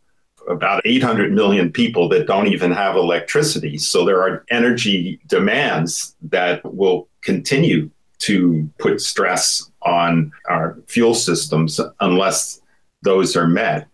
about 0.48 0.82
800 0.86 1.32
million 1.34 1.72
people 1.72 2.08
that 2.10 2.28
don't 2.28 2.48
even 2.48 2.72
have 2.72 2.96
electricity. 2.96 3.78
So 3.78 4.06
there 4.06 4.22
are 4.22 4.46
energy 4.50 5.20
demands 5.28 6.16
that 6.30 6.64
will 6.74 7.08
continue 7.22 7.90
to 8.20 8.70
put 8.80 9.02
stress 9.02 9.70
on 9.82 10.32
our 10.50 10.78
fuel 10.88 11.14
systems 11.14 11.80
unless 12.00 12.62
those 13.04 13.36
are 13.36 13.48
met. 13.48 13.88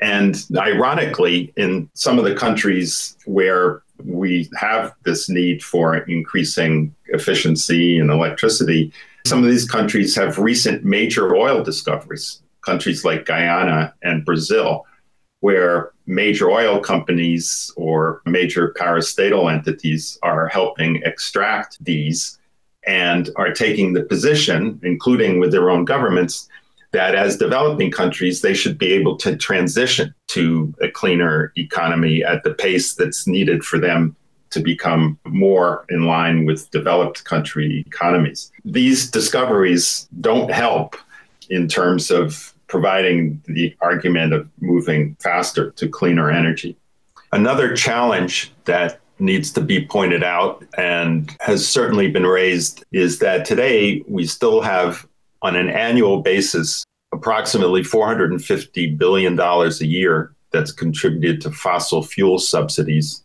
And 0.00 0.42
ironically, 0.56 1.52
in 1.56 1.90
some 1.94 2.18
of 2.18 2.24
the 2.24 2.34
countries 2.34 3.16
where 3.26 3.82
we 4.04 4.48
have 4.56 4.94
this 5.04 5.28
need 5.28 5.62
for 5.62 5.96
increasing 5.96 6.94
efficiency 7.06 7.98
and 7.98 8.10
electricity, 8.10 8.92
some 9.26 9.42
of 9.42 9.50
these 9.50 9.68
countries 9.68 10.14
have 10.14 10.38
recent 10.38 10.84
major 10.84 11.34
oil 11.34 11.62
discoveries, 11.62 12.40
countries 12.64 13.04
like 13.04 13.26
Guyana 13.26 13.92
and 14.02 14.24
Brazil, 14.24 14.86
where 15.40 15.92
major 16.06 16.50
oil 16.50 16.80
companies 16.80 17.72
or 17.76 18.22
major 18.26 18.74
parastatal 18.78 19.52
entities 19.52 20.18
are 20.22 20.48
helping 20.48 21.02
extract 21.04 21.82
these 21.84 22.38
and 22.86 23.30
are 23.36 23.52
taking 23.52 23.92
the 23.92 24.02
position, 24.02 24.80
including 24.82 25.38
with 25.38 25.52
their 25.52 25.70
own 25.70 25.84
governments, 25.84 26.48
that 26.92 27.14
as 27.14 27.36
developing 27.36 27.90
countries, 27.90 28.40
they 28.40 28.54
should 28.54 28.78
be 28.78 28.92
able 28.92 29.16
to 29.16 29.36
transition 29.36 30.14
to 30.28 30.74
a 30.80 30.90
cleaner 30.90 31.52
economy 31.56 32.24
at 32.24 32.42
the 32.44 32.54
pace 32.54 32.94
that's 32.94 33.26
needed 33.26 33.62
for 33.62 33.78
them 33.78 34.16
to 34.50 34.60
become 34.60 35.18
more 35.26 35.84
in 35.90 36.06
line 36.06 36.46
with 36.46 36.70
developed 36.70 37.24
country 37.24 37.84
economies. 37.86 38.50
These 38.64 39.10
discoveries 39.10 40.08
don't 40.22 40.50
help 40.50 40.96
in 41.50 41.68
terms 41.68 42.10
of 42.10 42.54
providing 42.68 43.42
the 43.46 43.74
argument 43.80 44.32
of 44.32 44.48
moving 44.60 45.16
faster 45.20 45.70
to 45.72 45.88
cleaner 45.88 46.30
energy. 46.30 46.76
Another 47.32 47.74
challenge 47.74 48.52
that 48.64 49.00
needs 49.18 49.50
to 49.52 49.60
be 49.60 49.84
pointed 49.84 50.22
out 50.22 50.64
and 50.76 51.34
has 51.40 51.66
certainly 51.66 52.10
been 52.10 52.26
raised 52.26 52.84
is 52.92 53.18
that 53.18 53.44
today 53.44 54.02
we 54.06 54.24
still 54.26 54.60
have, 54.60 55.06
on 55.42 55.56
an 55.56 55.68
annual 55.68 56.22
basis, 56.22 56.84
approximately 57.12 57.82
$450 57.82 58.96
billion 58.96 59.38
a 59.38 59.68
year 59.84 60.34
that's 60.52 60.72
contributed 60.72 61.40
to 61.40 61.50
fossil 61.50 62.02
fuel 62.02 62.38
subsidies 62.38 63.24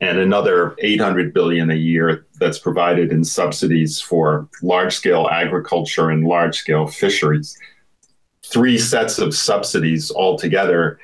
and 0.00 0.18
another 0.18 0.74
800 0.80 1.32
billion 1.32 1.70
a 1.70 1.76
year 1.76 2.26
that's 2.38 2.58
provided 2.58 3.12
in 3.12 3.24
subsidies 3.24 4.00
for 4.00 4.48
large 4.62 4.94
scale 4.94 5.28
agriculture 5.30 6.10
and 6.10 6.26
large 6.26 6.56
scale 6.56 6.86
fisheries 6.86 7.56
three 8.54 8.78
sets 8.78 9.18
of 9.18 9.34
subsidies 9.34 10.12
altogether 10.12 10.98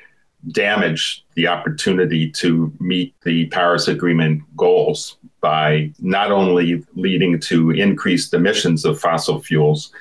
damage 0.51 1.25
the 1.35 1.47
opportunity 1.47 2.31
to 2.31 2.73
meet 2.79 3.13
the 3.23 3.45
Paris 3.47 3.89
Agreement 3.89 4.41
goals 4.55 5.17
by 5.41 5.91
not 5.99 6.31
only 6.31 6.83
leading 6.95 7.39
to 7.41 7.71
increased 7.71 8.33
emissions 8.33 8.85
of 8.85 8.99
fossil 8.99 9.41
fuels, 9.41 9.91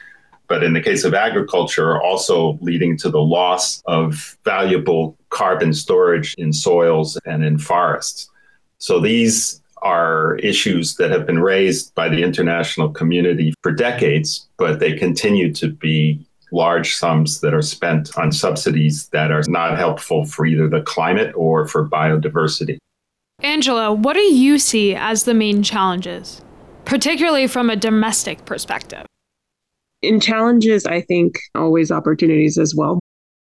but 0.46 0.62
in 0.62 0.72
the 0.72 0.80
case 0.80 1.02
of 1.04 1.12
agriculture, 1.12 2.00
also 2.00 2.56
leading 2.60 2.96
to 2.98 3.10
the 3.10 3.20
loss 3.20 3.82
of 3.86 4.36
valuable 4.44 5.16
carbon 5.30 5.74
storage 5.74 6.34
in 6.38 6.52
soils 6.52 7.18
and 7.26 7.44
in 7.44 7.58
forests. 7.58 8.30
So 8.78 9.00
these 9.00 9.60
are 9.82 10.36
issues 10.36 10.94
that 10.96 11.10
have 11.10 11.26
been 11.26 11.40
raised 11.40 11.94
by 11.96 12.08
the 12.08 12.22
international 12.22 12.90
community 12.90 13.54
for 13.62 13.72
decades, 13.72 14.48
but 14.56 14.78
they 14.78 14.92
continue 14.92 15.52
to 15.54 15.68
be 15.68 16.24
large 16.52 16.94
sums 16.96 17.40
that 17.40 17.54
are 17.54 17.62
spent 17.62 18.16
on 18.18 18.32
subsidies 18.32 19.08
that 19.08 19.30
are 19.30 19.42
not 19.48 19.76
helpful 19.76 20.24
for 20.24 20.46
either 20.46 20.68
the 20.68 20.82
climate 20.82 21.32
or 21.36 21.66
for 21.66 21.88
biodiversity. 21.88 22.78
Angela, 23.42 23.92
what 23.92 24.14
do 24.14 24.20
you 24.20 24.58
see 24.58 24.94
as 24.94 25.24
the 25.24 25.34
main 25.34 25.62
challenges, 25.62 26.42
particularly 26.84 27.46
from 27.46 27.70
a 27.70 27.76
domestic 27.76 28.44
perspective? 28.44 29.06
In 30.02 30.20
challenges, 30.20 30.86
I 30.86 31.00
think 31.00 31.38
always 31.54 31.90
opportunities 31.90 32.58
as 32.58 32.74
well. 32.74 33.00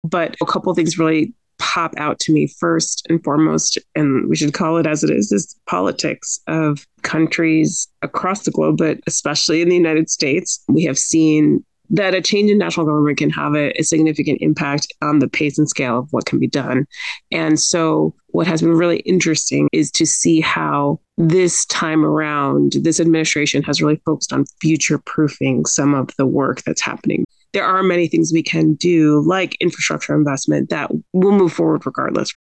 But 0.03 0.36
a 0.41 0.46
couple 0.46 0.74
things 0.74 0.98
really 0.98 1.34
pop 1.60 1.93
out 1.98 2.20
to 2.20 2.34
me 2.34 2.48
first 2.48 3.05
and 3.08 3.24
foremost, 3.24 3.77
and 3.96 4.27
we 4.27 4.36
should 4.36 4.53
call 4.53 4.77
it 4.77 4.88
as 4.88 5.03
it 5.03 5.12
is, 5.12 5.31
is 5.31 5.55
politics 5.67 6.39
of 6.48 6.86
countries 7.03 7.88
across 8.01 8.43
the 8.43 8.51
globe, 8.51 8.77
but 8.77 9.00
especially 9.08 9.62
in 9.62 9.70
the 9.70 9.75
United 9.75 10.10
States. 10.10 10.63
We 10.67 10.84
have 10.86 10.98
seen 10.98 11.63
that 11.91 12.15
a 12.15 12.21
change 12.21 12.50
in 12.50 12.57
national 12.57 12.86
government 12.86 13.17
can 13.17 13.29
have 13.29 13.53
a, 13.53 13.71
a, 13.77 13.83
significant 13.83 14.39
impact 14.41 14.88
on 15.01 15.19
the 15.19 15.27
pace 15.27 15.57
and 15.57 15.69
scale 15.69 16.00
of 16.00 16.07
what 16.12 16.25
can 16.25 16.39
be 16.39 16.48
done. 16.48 16.88
And 17.31 17.60
so, 17.60 18.15
what 18.27 18.48
has 18.48 18.62
been 18.62 18.74
really 18.74 19.00
interesting 19.00 19.67
is 19.74 19.91
to 19.91 20.05
see 20.05 20.39
how 20.39 21.00
this 21.17 21.65
time 21.65 22.05
around, 22.05 22.74
this 22.81 23.00
administration 23.00 23.62
has 23.63 23.81
really 23.81 24.01
focused 24.05 24.31
on 24.31 24.45
future 24.62 24.98
proofing 24.98 25.65
some 25.65 25.93
of 25.93 26.10
the 26.17 26.25
work 26.25 26.63
that's 26.63 26.81
happening. 26.81 27.25
There 27.51 27.65
are 27.65 27.83
many 27.83 28.07
things 28.07 28.31
we 28.31 28.43
can 28.43 28.75
do, 28.75 29.21
like 29.27 29.57
infrastructure 29.60 30.15
investment, 30.15 30.69
that 30.69 30.89
will 31.12 31.38
move 31.38 31.51
forward 31.51 31.86
regardless. 31.86 32.33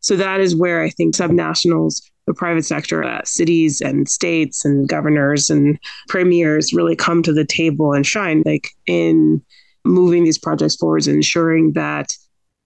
So, 0.00 0.16
that 0.16 0.40
is 0.40 0.56
where 0.56 0.82
I 0.82 0.90
think 0.90 1.14
subnationals 1.14 2.02
the 2.26 2.34
private 2.34 2.64
sector, 2.64 3.02
uh, 3.02 3.22
cities 3.24 3.80
and 3.80 4.08
states 4.08 4.64
and 4.64 4.88
governors 4.88 5.48
and 5.48 5.78
premiers 6.08 6.72
really 6.72 6.96
come 6.96 7.22
to 7.22 7.32
the 7.32 7.44
table 7.44 7.92
and 7.92 8.06
shine, 8.06 8.42
like 8.44 8.70
in 8.86 9.42
moving 9.84 10.24
these 10.24 10.38
projects 10.38 10.76
forward 10.76 11.06
and 11.06 11.16
ensuring 11.16 11.72
that 11.72 12.12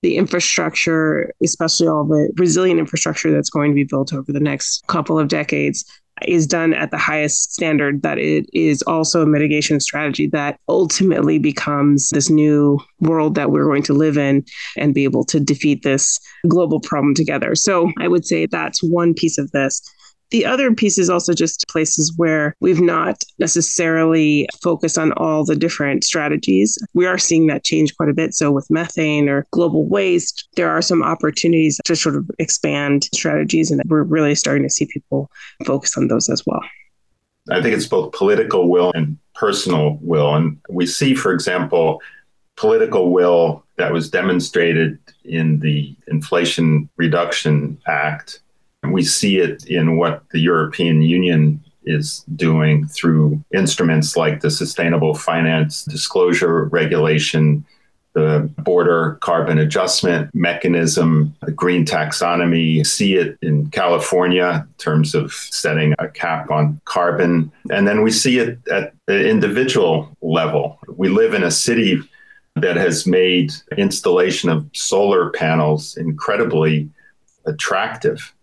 the 0.03 0.17
infrastructure, 0.17 1.33
especially 1.43 1.87
all 1.87 2.05
the 2.05 2.33
resilient 2.37 2.81
infrastructure 2.81 3.31
that's 3.31 3.51
going 3.51 3.71
to 3.71 3.75
be 3.75 3.85
built 3.85 4.15
over 4.15 4.33
the 4.33 4.41
next 4.41 4.83
couple 4.87 5.19
of 5.19 5.29
decades, 5.29 5.85
is 6.27 6.47
done 6.47 6.73
at 6.75 6.91
the 6.91 6.99
highest 6.99 7.53
standard, 7.53 8.03
that 8.03 8.19
it 8.19 8.47
is 8.53 8.83
also 8.83 9.23
a 9.23 9.27
mitigation 9.27 9.81
strategy 9.81 10.27
that 10.29 10.59
ultimately 10.69 11.39
becomes 11.39 12.11
this 12.11 12.31
new 12.31 12.79
world 13.01 13.35
that 13.35 13.51
we're 13.51 13.65
going 13.65 13.83
to 13.85 13.95
live 13.95 14.17
in 14.19 14.45
and 14.77 14.95
be 14.95 15.05
able 15.05 15.25
to 15.25 15.41
defeat 15.41 15.83
this 15.83 16.19
global 16.49 16.81
problem 16.81 17.15
together. 17.15 17.55
So 17.55 17.93
I 17.99 18.09
would 18.09 18.27
say 18.27 18.47
that's 18.47 18.83
one 18.83 19.15
piece 19.15 19.39
of 19.39 19.51
this. 19.53 19.83
The 20.31 20.47
other 20.47 20.73
piece 20.75 20.99
is 20.99 21.11
also 21.11 21.33
just 21.33 21.67
places 21.69 22.13
where 22.17 22.55
we've 22.61 22.81
not 22.81 23.23
necessarily 23.39 24.49
focused 24.63 24.97
on 24.97 25.13
all 25.13 25.45
the 25.45 25.57
different 25.57 26.05
strategies. 26.05 26.79
We 26.95 27.07
are 27.07 27.19
seeing 27.19 27.49
that 27.49 27.65
change 27.65 27.97
quite 27.97 28.09
a 28.09 28.15
bit. 28.15 28.35
So, 28.35 28.53
with 28.53 28.71
methane 28.71 29.29
or 29.29 29.47
global 29.51 29.87
waste, 29.87 30.49
there 30.55 30.71
are 30.71 30.83
some 30.83 31.03
opportunities 31.03 31.81
to 31.85 31.97
sort 31.97 32.17
of 32.17 32.31
expand 32.39 33.09
strategies, 33.13 33.71
and 33.71 33.83
we're 33.87 34.03
really 34.03 34.35
starting 34.35 34.63
to 34.63 34.71
see 34.71 34.87
people 34.87 35.31
focus 35.65 35.97
on 35.97 36.09
those 36.09 36.29
as 36.29 36.45
well. 36.47 36.63
I 37.51 37.61
think 37.61 37.75
it's 37.75 37.87
both 37.87 38.13
political 38.13 38.71
will 38.71 38.93
and 38.95 39.19
personal 39.35 39.99
will. 40.01 40.35
And 40.35 40.59
we 40.69 40.87
see, 40.87 41.15
for 41.15 41.33
example, 41.33 42.01
political 42.57 43.11
will 43.11 43.65
that 43.77 43.93
was 43.93 44.11
demonstrated 44.11 44.99
in 45.25 45.59
the 45.61 45.97
Inflation 46.07 46.89
Reduction 46.97 47.81
Act 47.87 48.41
we 48.93 49.03
see 49.03 49.39
it 49.39 49.67
in 49.67 49.97
what 49.97 50.23
the 50.31 50.39
European 50.39 51.03
Union 51.03 51.63
is 51.85 52.25
doing 52.37 52.87
through 52.87 53.43
instruments 53.55 54.17
like 54.17 54.41
the 54.41 54.51
Sustainable 54.51 55.15
Finance 55.15 55.85
Disclosure 55.85 56.65
Regulation, 56.65 57.65
the 58.13 58.51
Border 58.59 59.19
Carbon 59.21 59.59
Adjustment 59.59 60.31
Mechanism, 60.35 61.35
the 61.43 61.53
Green 61.53 61.85
Taxonomy. 61.85 62.85
See 62.85 63.15
it 63.15 63.39
in 63.41 63.71
California 63.71 64.67
in 64.67 64.75
terms 64.79 65.15
of 65.15 65.33
setting 65.33 65.95
a 65.99 66.09
cap 66.09 66.51
on 66.51 66.81
carbon. 66.85 67.51
And 67.71 67.87
then 67.87 68.03
we 68.03 68.11
see 68.11 68.39
it 68.39 68.59
at 68.71 68.93
the 69.07 69.29
individual 69.29 70.17
level. 70.21 70.79
We 70.89 71.09
live 71.09 71.35
in 71.35 71.45
a 71.45 71.51
city 71.51 72.03
that 72.57 72.77
has 72.77 73.07
made 73.07 73.53
installation 73.77 74.51
of 74.51 74.69
solar 74.73 75.31
panels 75.31 75.97
incredibly 75.97 76.91
attractive 77.47 78.35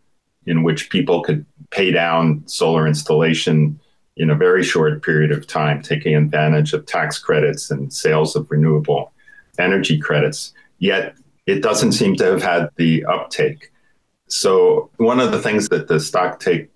in 0.48 0.64
which 0.64 0.90
people 0.90 1.22
could 1.22 1.46
pay 1.70 1.92
down 1.92 2.42
solar 2.48 2.88
installation 2.88 3.80
in 4.16 4.32
a 4.32 4.36
very 4.36 4.64
short 4.64 5.04
period 5.04 5.32
of 5.32 5.46
time, 5.46 5.82
taking 5.82 6.16
advantage 6.16 6.74
of 6.74 6.86
tax 6.86 7.20
credits 7.20 7.70
and 7.70 7.94
sales 7.94 8.36
of 8.36 8.50
renewable 8.50 9.12
energy 9.60 10.00
credits. 10.00 10.54
Yet 10.80 11.16
it 11.46 11.62
doesn't 11.62 11.92
seem 11.92 12.16
to 12.16 12.26
have 12.26 12.42
had 12.42 12.70
the 12.78 13.06
uptake. 13.06 13.72
So, 14.30 14.90
one 14.98 15.20
of 15.20 15.32
the 15.32 15.42
things 15.42 15.70
that 15.70 15.88
the 15.88 16.00
stock 16.00 16.40
take 16.40 16.70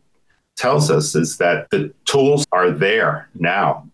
tells 0.56 0.92
us 0.92 1.16
is 1.16 1.38
that 1.38 1.70
the 1.72 1.94
tools 2.06 2.46
are 2.52 2.72
there 2.72 3.30
now 3.36 3.90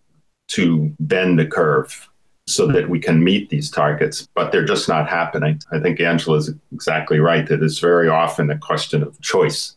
to 0.50 0.94
bend 1.00 1.40
the 1.40 1.46
curve 1.46 2.10
so 2.48 2.66
that 2.68 2.90
we 2.90 3.00
can 3.00 3.24
meet 3.24 3.50
these 3.50 3.70
targets, 3.70 4.28
but 4.34 4.52
they're 4.52 4.66
just 4.66 4.88
not 4.88 5.10
happening. 5.10 5.60
I 5.72 5.80
think 5.80 6.00
Angela 6.00 6.38
is 6.38 6.54
exactly 6.72 7.20
right 7.20 7.46
that 7.48 7.62
it's 7.62 7.80
very 7.80 8.08
often 8.08 8.50
a 8.50 8.58
question 8.58 9.04
of 9.04 9.20
choice. 9.22 9.76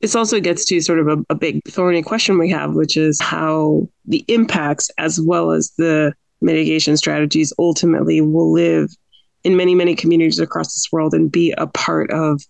This 0.00 0.14
also 0.14 0.38
gets 0.38 0.64
to 0.66 0.80
sort 0.80 1.00
of 1.00 1.08
a, 1.08 1.24
a 1.30 1.34
big 1.34 1.62
thorny 1.66 2.02
question 2.02 2.38
we 2.38 2.50
have, 2.50 2.74
which 2.74 2.96
is 2.96 3.20
how 3.20 3.88
the 4.04 4.24
impacts 4.28 4.90
as 4.98 5.20
well 5.20 5.50
as 5.50 5.72
the 5.76 6.14
mitigation 6.40 6.96
strategies 6.96 7.52
ultimately 7.58 8.20
will 8.20 8.52
live 8.52 8.94
in 9.42 9.56
many, 9.56 9.74
many 9.74 9.94
communities 9.94 10.38
across 10.38 10.74
this 10.74 10.92
world 10.92 11.12
and 11.12 11.32
be 11.32 11.52
a 11.58 11.66
part 11.66 12.10
of 12.10 12.40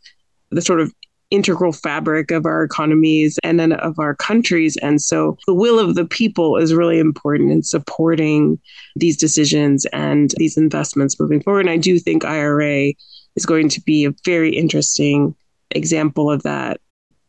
the 0.50 0.60
sort 0.60 0.80
of 0.80 0.92
integral 1.30 1.72
fabric 1.72 2.30
of 2.30 2.46
our 2.46 2.62
economies 2.62 3.38
and 3.42 3.58
then 3.58 3.72
of 3.72 3.98
our 3.98 4.14
countries. 4.14 4.76
And 4.78 5.00
so 5.00 5.36
the 5.46 5.54
will 5.54 5.78
of 5.78 5.94
the 5.94 6.04
people 6.04 6.56
is 6.56 6.74
really 6.74 6.98
important 6.98 7.50
in 7.50 7.62
supporting 7.62 8.58
these 8.96 9.16
decisions 9.16 9.84
and 9.86 10.32
these 10.36 10.56
investments 10.56 11.18
moving 11.18 11.42
forward. 11.42 11.60
And 11.60 11.70
I 11.70 11.76
do 11.76 11.98
think 11.98 12.24
IRA 12.24 12.92
is 13.36 13.46
going 13.46 13.68
to 13.70 13.80
be 13.80 14.04
a 14.04 14.14
very 14.24 14.54
interesting 14.54 15.34
example 15.70 16.30
of 16.30 16.42
that. 16.44 16.80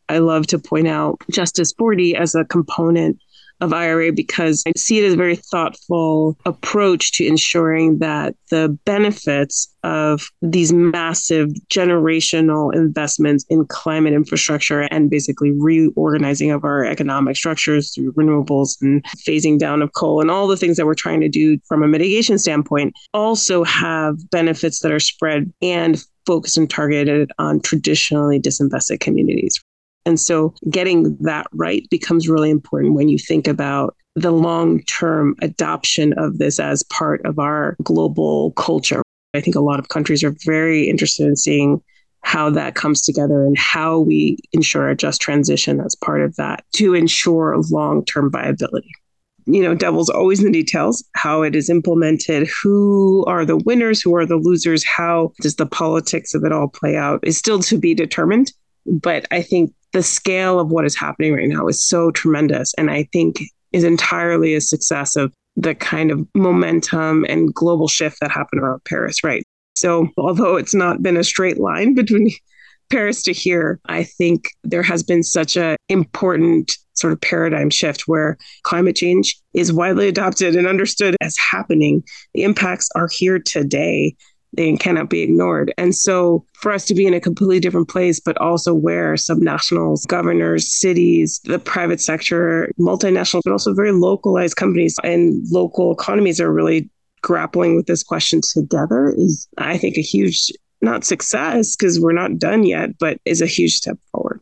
I 0.08 0.18
love 0.18 0.46
to 0.48 0.58
point 0.58 0.86
out 0.86 1.20
Justice 1.30 1.72
40 1.76 2.14
as 2.14 2.34
a 2.34 2.44
component 2.44 3.18
of 3.60 3.72
IRA 3.72 4.12
because 4.12 4.62
I 4.66 4.72
see 4.76 4.98
it 4.98 5.06
as 5.06 5.14
a 5.14 5.16
very 5.16 5.36
thoughtful 5.36 6.38
approach 6.44 7.12
to 7.12 7.26
ensuring 7.26 7.98
that 7.98 8.34
the 8.50 8.76
benefits 8.84 9.72
of 9.82 10.28
these 10.42 10.72
massive 10.72 11.50
generational 11.70 12.74
investments 12.74 13.44
in 13.48 13.64
climate 13.66 14.12
infrastructure 14.12 14.82
and 14.82 15.08
basically 15.08 15.52
reorganizing 15.52 16.50
of 16.50 16.64
our 16.64 16.84
economic 16.84 17.36
structures 17.36 17.94
through 17.94 18.12
renewables 18.12 18.76
and 18.82 19.04
phasing 19.26 19.58
down 19.58 19.82
of 19.82 19.92
coal 19.94 20.20
and 20.20 20.30
all 20.30 20.46
the 20.46 20.56
things 20.56 20.76
that 20.76 20.86
we're 20.86 20.94
trying 20.94 21.20
to 21.20 21.28
do 21.28 21.58
from 21.68 21.82
a 21.82 21.88
mitigation 21.88 22.38
standpoint 22.38 22.94
also 23.14 23.64
have 23.64 24.16
benefits 24.30 24.80
that 24.80 24.92
are 24.92 25.00
spread 25.00 25.52
and 25.62 26.02
focused 26.26 26.58
and 26.58 26.68
targeted 26.68 27.30
on 27.38 27.60
traditionally 27.60 28.40
disinvested 28.40 29.00
communities. 29.00 29.62
And 30.06 30.18
so 30.18 30.54
getting 30.70 31.16
that 31.20 31.48
right 31.52 31.86
becomes 31.90 32.28
really 32.28 32.48
important 32.48 32.94
when 32.94 33.08
you 33.08 33.18
think 33.18 33.46
about 33.48 33.96
the 34.14 34.30
long 34.30 34.82
term 34.84 35.36
adoption 35.42 36.14
of 36.16 36.38
this 36.38 36.58
as 36.58 36.82
part 36.84 37.20
of 37.26 37.38
our 37.38 37.76
global 37.82 38.52
culture. 38.52 39.02
I 39.34 39.40
think 39.42 39.56
a 39.56 39.60
lot 39.60 39.78
of 39.78 39.90
countries 39.90 40.24
are 40.24 40.34
very 40.44 40.88
interested 40.88 41.26
in 41.26 41.36
seeing 41.36 41.82
how 42.22 42.50
that 42.50 42.74
comes 42.74 43.02
together 43.02 43.44
and 43.44 43.58
how 43.58 44.00
we 44.00 44.38
ensure 44.52 44.88
a 44.88 44.96
just 44.96 45.20
transition 45.20 45.80
as 45.80 45.94
part 45.94 46.22
of 46.22 46.34
that 46.36 46.64
to 46.74 46.94
ensure 46.94 47.56
long 47.70 48.04
term 48.04 48.30
viability. 48.30 48.90
You 49.48 49.62
know, 49.62 49.74
devil's 49.74 50.10
always 50.10 50.40
in 50.40 50.46
the 50.46 50.52
details, 50.52 51.04
how 51.14 51.42
it 51.42 51.54
is 51.54 51.70
implemented, 51.70 52.48
who 52.48 53.24
are 53.26 53.44
the 53.44 53.58
winners, 53.58 54.02
who 54.02 54.16
are 54.16 54.26
the 54.26 54.36
losers, 54.36 54.84
how 54.84 55.32
does 55.40 55.54
the 55.54 55.66
politics 55.66 56.34
of 56.34 56.42
it 56.42 56.50
all 56.50 56.66
play 56.66 56.96
out 56.96 57.20
is 57.22 57.38
still 57.38 57.60
to 57.60 57.78
be 57.78 57.94
determined. 57.94 58.52
But 58.86 59.26
I 59.30 59.42
think 59.42 59.72
the 59.96 60.02
scale 60.02 60.60
of 60.60 60.70
what 60.70 60.84
is 60.84 60.94
happening 60.94 61.32
right 61.32 61.48
now 61.48 61.66
is 61.68 61.82
so 61.82 62.10
tremendous. 62.10 62.74
And 62.76 62.90
I 62.90 63.08
think 63.14 63.40
is 63.72 63.82
entirely 63.82 64.54
a 64.54 64.60
success 64.60 65.16
of 65.16 65.32
the 65.56 65.74
kind 65.74 66.10
of 66.10 66.28
momentum 66.34 67.24
and 67.30 67.54
global 67.54 67.88
shift 67.88 68.18
that 68.20 68.30
happened 68.30 68.60
around 68.60 68.84
Paris, 68.84 69.24
right? 69.24 69.42
So, 69.74 70.08
although 70.18 70.56
it's 70.56 70.74
not 70.74 71.02
been 71.02 71.16
a 71.16 71.24
straight 71.24 71.58
line 71.58 71.94
between 72.02 72.30
Paris 72.90 73.22
to 73.22 73.32
here, 73.32 73.80
I 73.86 74.04
think 74.04 74.50
there 74.64 74.82
has 74.82 75.02
been 75.02 75.22
such 75.22 75.56
an 75.56 75.76
important 75.88 76.76
sort 76.92 77.14
of 77.14 77.20
paradigm 77.22 77.70
shift 77.70 78.02
where 78.02 78.36
climate 78.64 78.96
change 78.96 79.34
is 79.54 79.72
widely 79.72 80.08
adopted 80.08 80.56
and 80.56 80.66
understood 80.66 81.16
as 81.22 81.38
happening. 81.38 82.02
The 82.34 82.42
impacts 82.42 82.90
are 82.94 83.08
here 83.10 83.38
today 83.38 84.14
they 84.56 84.76
cannot 84.76 85.10
be 85.10 85.22
ignored. 85.22 85.72
And 85.78 85.94
so 85.94 86.44
for 86.54 86.72
us 86.72 86.84
to 86.86 86.94
be 86.94 87.06
in 87.06 87.14
a 87.14 87.20
completely 87.20 87.60
different 87.60 87.88
place, 87.88 88.20
but 88.20 88.36
also 88.38 88.74
where 88.74 89.14
subnationals, 89.14 90.06
governors, 90.06 90.72
cities, 90.72 91.40
the 91.44 91.58
private 91.58 92.00
sector, 92.00 92.72
multinational, 92.78 93.42
but 93.44 93.52
also 93.52 93.74
very 93.74 93.92
localized 93.92 94.56
companies 94.56 94.96
and 95.04 95.44
local 95.50 95.92
economies 95.92 96.40
are 96.40 96.52
really 96.52 96.90
grappling 97.22 97.76
with 97.76 97.86
this 97.86 98.02
question 98.02 98.40
together 98.52 99.12
is, 99.16 99.48
I 99.58 99.78
think, 99.78 99.96
a 99.96 100.02
huge, 100.02 100.50
not 100.80 101.04
success 101.04 101.74
because 101.74 101.98
we're 101.98 102.12
not 102.12 102.38
done 102.38 102.64
yet, 102.64 102.98
but 102.98 103.18
is 103.24 103.42
a 103.42 103.46
huge 103.46 103.74
step 103.74 103.98
forward. 104.12 104.40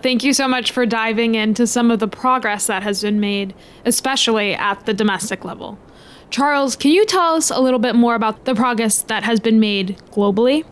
Thank 0.00 0.24
you 0.24 0.32
so 0.32 0.48
much 0.48 0.72
for 0.72 0.86
diving 0.86 1.34
into 1.34 1.66
some 1.66 1.90
of 1.90 1.98
the 1.98 2.08
progress 2.08 2.66
that 2.68 2.82
has 2.82 3.02
been 3.02 3.20
made, 3.20 3.54
especially 3.84 4.54
at 4.54 4.86
the 4.86 4.94
domestic 4.94 5.44
level. 5.44 5.78
Charles, 6.30 6.76
can 6.76 6.92
you 6.92 7.04
tell 7.04 7.34
us 7.34 7.50
a 7.50 7.60
little 7.60 7.78
bit 7.78 7.94
more 7.94 8.14
about 8.14 8.44
the 8.44 8.54
progress 8.54 9.02
that 9.02 9.24
has 9.24 9.40
been 9.40 9.58
made 9.58 9.98
globally? 10.12 10.64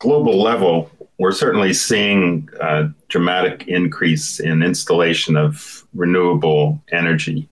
Global 0.00 0.42
level, 0.42 0.90
we're 1.18 1.32
certainly 1.32 1.72
seeing 1.72 2.48
a 2.60 2.88
dramatic 3.08 3.68
increase 3.68 4.40
in 4.40 4.62
installation 4.62 5.36
of 5.36 5.86
renewable 5.94 6.82
energy. 6.90 7.48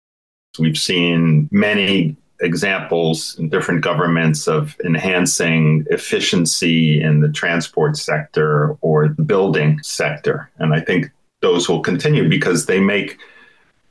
We've 0.58 0.78
seen 0.78 1.48
many 1.50 2.16
examples 2.40 3.36
in 3.38 3.48
different 3.48 3.82
governments 3.82 4.46
of 4.46 4.76
enhancing 4.84 5.86
efficiency 5.90 7.00
in 7.00 7.20
the 7.20 7.30
transport 7.30 7.96
sector 7.96 8.76
or 8.80 9.08
the 9.08 9.22
building 9.22 9.80
sector. 9.82 10.50
And 10.58 10.74
I 10.74 10.80
think 10.80 11.10
those 11.40 11.68
will 11.68 11.80
continue 11.80 12.28
because 12.28 12.66
they 12.66 12.80
make 12.80 13.18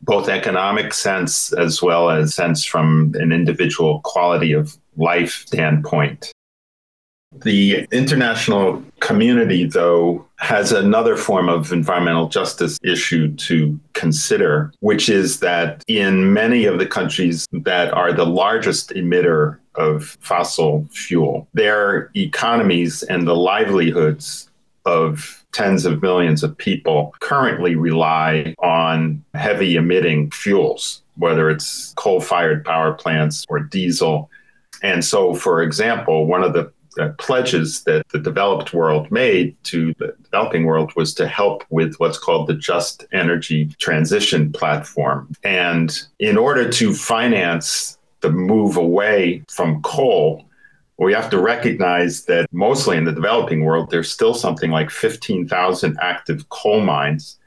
both 0.05 0.29
economic 0.29 0.93
sense 0.93 1.51
as 1.53 1.81
well 1.81 2.09
as 2.09 2.35
sense 2.35 2.63
from 2.63 3.13
an 3.15 3.31
individual 3.31 4.01
quality 4.03 4.53
of 4.53 4.77
life 4.97 5.43
standpoint. 5.47 6.31
The 7.43 7.85
international 7.91 8.81
community, 9.01 9.65
though, 9.65 10.25
has 10.37 10.71
another 10.71 11.17
form 11.17 11.49
of 11.49 11.73
environmental 11.73 12.29
justice 12.29 12.77
issue 12.81 13.35
to 13.35 13.77
consider, 13.93 14.71
which 14.79 15.09
is 15.09 15.41
that 15.41 15.83
in 15.87 16.31
many 16.31 16.65
of 16.65 16.79
the 16.79 16.85
countries 16.85 17.45
that 17.51 17.93
are 17.93 18.13
the 18.13 18.25
largest 18.25 18.91
emitter 18.91 19.57
of 19.75 20.17
fossil 20.21 20.87
fuel, 20.91 21.47
their 21.53 22.09
economies 22.15 23.03
and 23.03 23.27
the 23.27 23.35
livelihoods 23.35 24.49
of 24.85 25.45
tens 25.51 25.85
of 25.85 26.01
millions 26.01 26.43
of 26.43 26.57
people 26.57 27.15
currently 27.19 27.75
rely 27.75 28.53
on 28.59 29.23
heavy 29.33 29.75
emitting 29.75 30.29
fuels, 30.31 31.01
whether 31.15 31.49
it's 31.49 31.93
coal 31.95 32.19
fired 32.19 32.63
power 32.65 32.93
plants 32.93 33.45
or 33.49 33.59
diesel. 33.59 34.29
And 34.83 35.03
so, 35.03 35.33
for 35.33 35.63
example, 35.63 36.27
one 36.27 36.43
of 36.43 36.53
the 36.53 36.71
uh, 36.99 37.09
pledges 37.17 37.83
that 37.83 38.07
the 38.09 38.19
developed 38.19 38.73
world 38.73 39.11
made 39.11 39.55
to 39.65 39.93
the 39.97 40.15
developing 40.23 40.65
world 40.65 40.93
was 40.95 41.13
to 41.13 41.27
help 41.27 41.63
with 41.69 41.95
what's 41.97 42.17
called 42.17 42.47
the 42.47 42.53
Just 42.53 43.05
Energy 43.11 43.65
Transition 43.79 44.51
Platform. 44.53 45.29
And 45.43 45.97
in 46.19 46.37
order 46.37 46.69
to 46.69 46.93
finance 46.93 47.97
the 48.21 48.31
move 48.31 48.77
away 48.77 49.43
from 49.49 49.81
coal, 49.81 50.44
we 50.97 51.13
have 51.13 51.29
to 51.29 51.39
recognize 51.39 52.25
that 52.25 52.47
mostly 52.51 52.97
in 52.97 53.03
the 53.03 53.11
developing 53.11 53.65
world, 53.65 53.89
there's 53.89 54.11
still 54.11 54.33
something 54.33 54.71
like 54.71 54.89
15,000 54.89 55.97
active 56.01 56.47
coal 56.49 56.81
mines, 56.81 57.37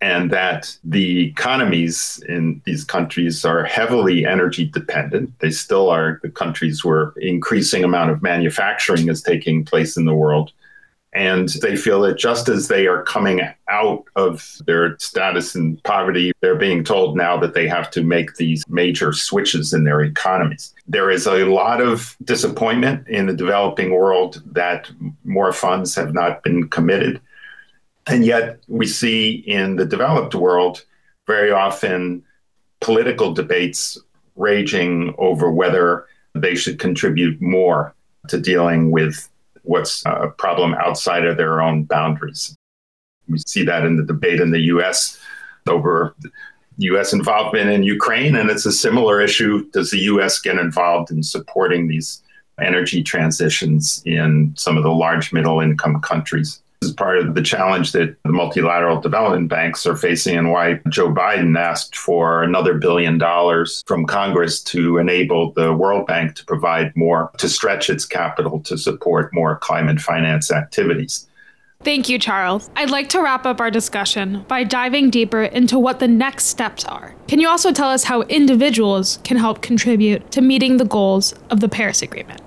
and 0.00 0.30
that 0.30 0.76
the 0.84 1.26
economies 1.26 2.22
in 2.28 2.60
these 2.64 2.84
countries 2.84 3.44
are 3.44 3.64
heavily 3.64 4.26
energy 4.26 4.66
dependent. 4.66 5.32
They 5.40 5.50
still 5.50 5.88
are 5.88 6.20
the 6.22 6.28
countries 6.28 6.84
where 6.84 7.12
increasing 7.16 7.82
amount 7.82 8.10
of 8.10 8.22
manufacturing 8.22 9.08
is 9.08 9.22
taking 9.22 9.64
place 9.64 9.96
in 9.96 10.04
the 10.04 10.14
world. 10.14 10.52
And 11.16 11.48
they 11.62 11.76
feel 11.76 12.02
that 12.02 12.18
just 12.18 12.46
as 12.50 12.68
they 12.68 12.86
are 12.86 13.02
coming 13.02 13.40
out 13.70 14.04
of 14.16 14.60
their 14.66 14.98
status 14.98 15.54
in 15.54 15.78
poverty, 15.78 16.32
they're 16.42 16.58
being 16.58 16.84
told 16.84 17.16
now 17.16 17.38
that 17.38 17.54
they 17.54 17.66
have 17.66 17.90
to 17.92 18.02
make 18.02 18.34
these 18.34 18.62
major 18.68 19.14
switches 19.14 19.72
in 19.72 19.84
their 19.84 20.02
economies. 20.02 20.74
There 20.86 21.10
is 21.10 21.26
a 21.26 21.46
lot 21.46 21.80
of 21.80 22.14
disappointment 22.24 23.08
in 23.08 23.24
the 23.24 23.32
developing 23.32 23.92
world 23.92 24.42
that 24.52 24.90
more 25.24 25.54
funds 25.54 25.94
have 25.94 26.12
not 26.12 26.42
been 26.42 26.68
committed. 26.68 27.18
And 28.06 28.22
yet, 28.22 28.58
we 28.68 28.86
see 28.86 29.36
in 29.46 29.76
the 29.76 29.86
developed 29.86 30.34
world 30.34 30.84
very 31.26 31.50
often 31.50 32.22
political 32.80 33.32
debates 33.32 33.98
raging 34.34 35.14
over 35.16 35.50
whether 35.50 36.08
they 36.34 36.56
should 36.56 36.78
contribute 36.78 37.40
more 37.40 37.94
to 38.28 38.38
dealing 38.38 38.90
with 38.90 39.30
what's 39.66 40.04
a 40.06 40.28
problem 40.38 40.74
outside 40.74 41.24
of 41.24 41.36
their 41.36 41.60
own 41.60 41.84
boundaries. 41.84 42.56
We 43.28 43.38
see 43.38 43.64
that 43.64 43.84
in 43.84 43.96
the 43.96 44.04
debate 44.04 44.40
in 44.40 44.50
the 44.50 44.60
US 44.60 45.20
over 45.68 46.14
US 46.78 47.12
involvement 47.12 47.70
in 47.70 47.82
Ukraine, 47.82 48.36
and 48.36 48.50
it's 48.50 48.66
a 48.66 48.72
similar 48.72 49.20
issue. 49.20 49.68
Does 49.70 49.90
the 49.90 50.00
US 50.12 50.40
get 50.40 50.58
involved 50.58 51.10
in 51.10 51.22
supporting 51.22 51.88
these 51.88 52.22
energy 52.60 53.02
transitions 53.02 54.02
in 54.06 54.54
some 54.56 54.76
of 54.76 54.82
the 54.82 54.90
large 54.90 55.32
middle 55.32 55.60
income 55.60 56.00
countries? 56.00 56.60
Part 56.96 57.18
of 57.18 57.34
the 57.34 57.42
challenge 57.42 57.92
that 57.92 58.16
the 58.22 58.32
multilateral 58.32 59.00
development 59.00 59.48
banks 59.48 59.86
are 59.86 59.96
facing 59.96 60.36
and 60.36 60.50
why 60.50 60.80
Joe 60.88 61.12
Biden 61.12 61.58
asked 61.58 61.96
for 61.96 62.42
another 62.42 62.74
billion 62.74 63.18
dollars 63.18 63.82
from 63.86 64.06
Congress 64.06 64.62
to 64.64 64.98
enable 64.98 65.52
the 65.52 65.74
World 65.74 66.06
Bank 66.06 66.34
to 66.36 66.44
provide 66.44 66.94
more, 66.96 67.30
to 67.38 67.48
stretch 67.48 67.90
its 67.90 68.06
capital 68.06 68.60
to 68.60 68.78
support 68.78 69.32
more 69.32 69.56
climate 69.56 70.00
finance 70.00 70.50
activities. 70.50 71.26
Thank 71.82 72.08
you, 72.08 72.18
Charles. 72.18 72.70
I'd 72.74 72.90
like 72.90 73.08
to 73.10 73.22
wrap 73.22 73.46
up 73.46 73.60
our 73.60 73.70
discussion 73.70 74.44
by 74.48 74.64
diving 74.64 75.10
deeper 75.10 75.42
into 75.42 75.78
what 75.78 76.00
the 76.00 76.08
next 76.08 76.46
steps 76.46 76.84
are. 76.84 77.14
Can 77.28 77.38
you 77.38 77.48
also 77.48 77.70
tell 77.72 77.88
us 77.88 78.04
how 78.04 78.22
individuals 78.22 79.18
can 79.24 79.36
help 79.36 79.62
contribute 79.62 80.30
to 80.32 80.40
meeting 80.40 80.78
the 80.78 80.84
goals 80.84 81.34
of 81.50 81.60
the 81.60 81.68
Paris 81.68 82.02
Agreement? 82.02 82.40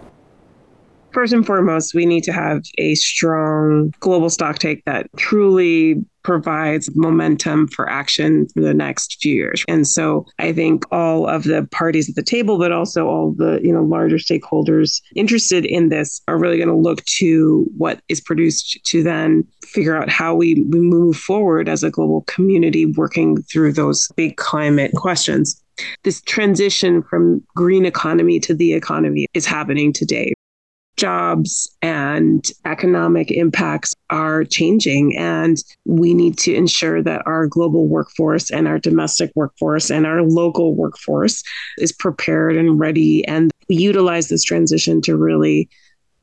First 1.11 1.33
and 1.33 1.45
foremost, 1.45 1.93
we 1.93 2.05
need 2.05 2.23
to 2.23 2.33
have 2.33 2.63
a 2.77 2.95
strong 2.95 3.93
global 3.99 4.29
stock 4.29 4.59
take 4.59 4.83
that 4.85 5.07
truly 5.17 6.03
provides 6.23 6.93
momentum 6.95 7.67
for 7.67 7.89
action 7.89 8.47
for 8.53 8.61
the 8.61 8.73
next 8.73 9.17
few 9.21 9.33
years. 9.33 9.63
And 9.67 9.87
so 9.87 10.25
I 10.37 10.51
think 10.51 10.83
all 10.91 11.25
of 11.27 11.43
the 11.43 11.67
parties 11.71 12.09
at 12.09 12.15
the 12.15 12.23
table, 12.23 12.57
but 12.57 12.71
also 12.71 13.07
all 13.07 13.33
the, 13.35 13.59
you 13.63 13.73
know, 13.73 13.83
larger 13.83 14.17
stakeholders 14.17 15.01
interested 15.15 15.65
in 15.65 15.89
this 15.89 16.21
are 16.27 16.37
really 16.37 16.57
going 16.57 16.69
to 16.69 16.75
look 16.75 17.03
to 17.05 17.65
what 17.77 18.01
is 18.09 18.19
produced 18.19 18.79
to 18.85 19.01
then 19.01 19.47
figure 19.65 19.95
out 19.95 20.09
how 20.09 20.35
we, 20.35 20.65
we 20.69 20.79
move 20.79 21.15
forward 21.15 21.69
as 21.69 21.83
a 21.83 21.89
global 21.89 22.21
community 22.23 22.85
working 22.85 23.41
through 23.43 23.73
those 23.73 24.09
big 24.15 24.35
climate 24.35 24.91
questions. 24.95 25.63
This 26.03 26.21
transition 26.21 27.01
from 27.01 27.41
green 27.55 27.85
economy 27.85 28.39
to 28.41 28.53
the 28.53 28.73
economy 28.73 29.27
is 29.33 29.45
happening 29.45 29.93
today 29.93 30.33
jobs 30.99 31.73
and 31.81 32.45
economic 32.65 33.31
impacts 33.31 33.95
are 34.09 34.43
changing. 34.43 35.17
And 35.17 35.57
we 35.85 36.13
need 36.13 36.37
to 36.39 36.53
ensure 36.53 37.01
that 37.01 37.21
our 37.25 37.47
global 37.47 37.87
workforce 37.87 38.51
and 38.51 38.67
our 38.67 38.79
domestic 38.79 39.31
workforce 39.33 39.89
and 39.89 40.05
our 40.05 40.21
local 40.23 40.75
workforce 40.75 41.41
is 41.77 41.93
prepared 41.93 42.57
and 42.57 42.77
ready 42.77 43.25
and 43.25 43.49
utilize 43.69 44.27
this 44.27 44.43
transition 44.43 45.01
to 45.03 45.15
really 45.15 45.69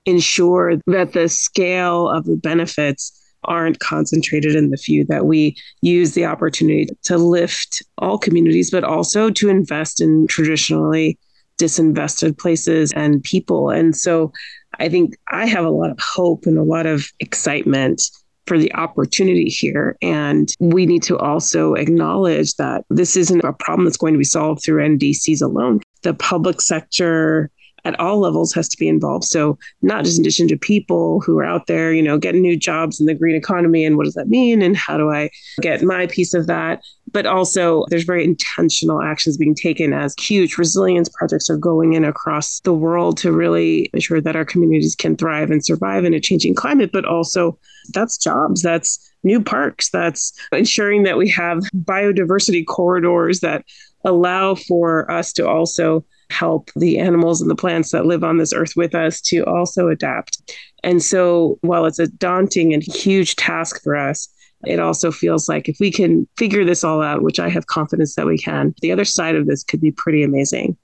ensure 0.05 0.77
that 0.87 1.15
the 1.15 1.29
scale 1.29 2.11
of 2.11 2.27
the 2.27 2.37
benefits 2.37 3.19
aren't 3.45 3.79
concentrated 3.79 4.55
in 4.55 4.71
the 4.71 4.77
few, 4.77 5.07
that 5.07 5.25
we 5.25 5.57
use 5.81 6.13
the 6.13 6.27
opportunity 6.27 6.87
to 7.05 7.17
lift 7.17 7.83
all 7.99 8.19
communities, 8.19 8.71
but 8.71 8.85
also 8.85 9.31
to 9.31 9.49
invest 9.49 10.01
in 10.03 10.27
traditionally 10.27 11.19
disinvested 11.59 12.39
places 12.39 12.93
and 12.93 13.23
people. 13.23 13.71
And 13.71 13.97
so 13.97 14.33
I 14.79 14.89
think 14.89 15.17
I 15.29 15.47
have 15.47 15.65
a 15.65 15.71
lot 15.71 15.91
of 15.91 15.99
hope 16.01 16.47
and 16.47 16.59
a 16.59 16.63
lot 16.63 16.87
of 16.87 17.07
excitement 17.21 18.03
for 18.47 18.59
the 18.59 18.73
opportunity 18.75 19.49
here. 19.49 19.97
And 20.01 20.49
we 20.61 20.87
need 20.87 21.03
to 21.05 21.19
also 21.19 21.75
acknowledge 21.75 22.55
that 22.57 22.85
this 22.91 23.17
isn't 23.17 23.45
a 23.45 23.53
problem 23.53 23.85
that's 23.85 23.97
going 23.97 24.15
to 24.15 24.19
be 24.19 24.25
solved 24.25 24.63
through 24.63 24.83
NDCs 24.83 25.43
alone. 25.43 25.81
The 26.03 26.15
public 26.15 26.61
sector 26.61 27.51
at 27.85 27.99
all 28.01 28.19
levels 28.19 28.53
has 28.53 28.69
to 28.69 28.77
be 28.77 28.89
involved. 28.89 29.25
So 29.25 29.59
not 29.81 30.05
just 30.05 30.19
in 30.19 30.25
addition 30.25 30.49
to 30.49 30.59
people 30.59 31.21
who 31.21 31.39
are 31.39 31.45
out 31.45 31.69
there, 31.69 31.93
you 31.93 32.03
know, 32.03 32.19
getting 32.19 32.43
new 32.43 32.57
jobs 32.57 32.99
in 32.99 33.07
the 33.07 33.15
green 33.15 33.37
economy 33.37 33.85
and 33.85 33.97
what 33.97 34.05
does 34.05 34.15
that 34.15 34.29
mean 34.29 34.61
and 34.61 34.77
how 34.77 34.97
do 34.99 35.11
I 35.11 35.31
get 35.61 35.83
my 35.83 36.07
piece 36.09 36.35
of 36.35 36.49
that? 36.49 36.83
But 37.17 37.25
also 37.25 37.87
there's 37.89 38.05
very 38.05 38.23
intentional 38.23 39.01
actions 39.01 39.39
being 39.39 39.55
taken 39.55 39.95
as 39.95 40.15
huge 40.21 40.59
resilience 40.59 41.09
projects 41.09 41.49
are 41.49 41.57
going 41.57 41.95
in 41.95 42.05
across 42.05 42.61
the 42.61 42.75
world 42.75 43.17
to 43.17 43.33
really 43.33 43.89
ensure 43.95 44.21
that 44.21 44.37
our 44.37 44.45
communities 44.45 44.95
can 44.95 45.17
thrive 45.17 45.51
and 45.51 45.65
survive 45.65 46.05
in 46.05 46.13
a 46.13 46.21
changing 46.21 46.55
climate, 46.55 46.91
but 46.93 47.07
also 47.07 47.59
that's 47.95 48.19
jobs, 48.19 48.61
that's 48.61 49.15
new 49.25 49.43
parks, 49.43 49.89
that's 49.89 50.39
ensuring 50.53 51.05
that 51.05 51.17
we 51.17 51.27
have 51.31 51.61
biodiversity 51.75 52.67
corridors 52.67 53.41
that 53.41 53.65
allow 54.05 54.55
for 54.55 55.11
us 55.11 55.33
to 55.33 55.49
also 55.49 56.05
help 56.29 56.71
the 56.77 56.99
animals 56.99 57.41
and 57.41 57.51
the 57.51 57.57
plants 57.57 57.93
that 57.93 58.05
live 58.05 58.25
on 58.25 58.37
this 58.37 58.53
earth 58.53 58.75
with 58.77 58.95
us 58.95 59.23
to 59.23 59.43
also 59.45 59.89
adapt. 59.89 60.53
And 60.85 61.03
so, 61.03 61.59
while 61.63 61.87
it's 61.87 61.99
a 61.99 62.09
daunting 62.09 62.75
and 62.75 62.83
huge 62.83 63.37
task 63.37 63.83
for 63.83 63.97
us, 63.97 64.29
it 64.65 64.79
also 64.79 65.11
feels 65.11 65.49
like 65.49 65.69
if 65.69 65.79
we 65.81 65.91
can 65.91 66.27
figure 66.37 66.65
this 66.65 66.85
all 66.85 67.03
out, 67.03 67.23
which 67.23 67.39
I 67.39 67.49
have 67.49 67.67
confidence 67.67 68.15
that 68.15 68.27
we 68.27 68.39
can, 68.39 68.75
the 68.81 68.93
other 68.93 69.05
side 69.05 69.37
of 69.37 69.47
this 69.47 69.63
could 69.63 69.81
be 69.81 69.93
pretty 69.93 70.23
amazing. 70.23 70.77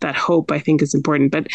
That 0.00 0.16
hope, 0.16 0.50
I 0.50 0.58
think, 0.58 0.82
is 0.82 0.94
important. 0.94 1.30
But 1.30 1.48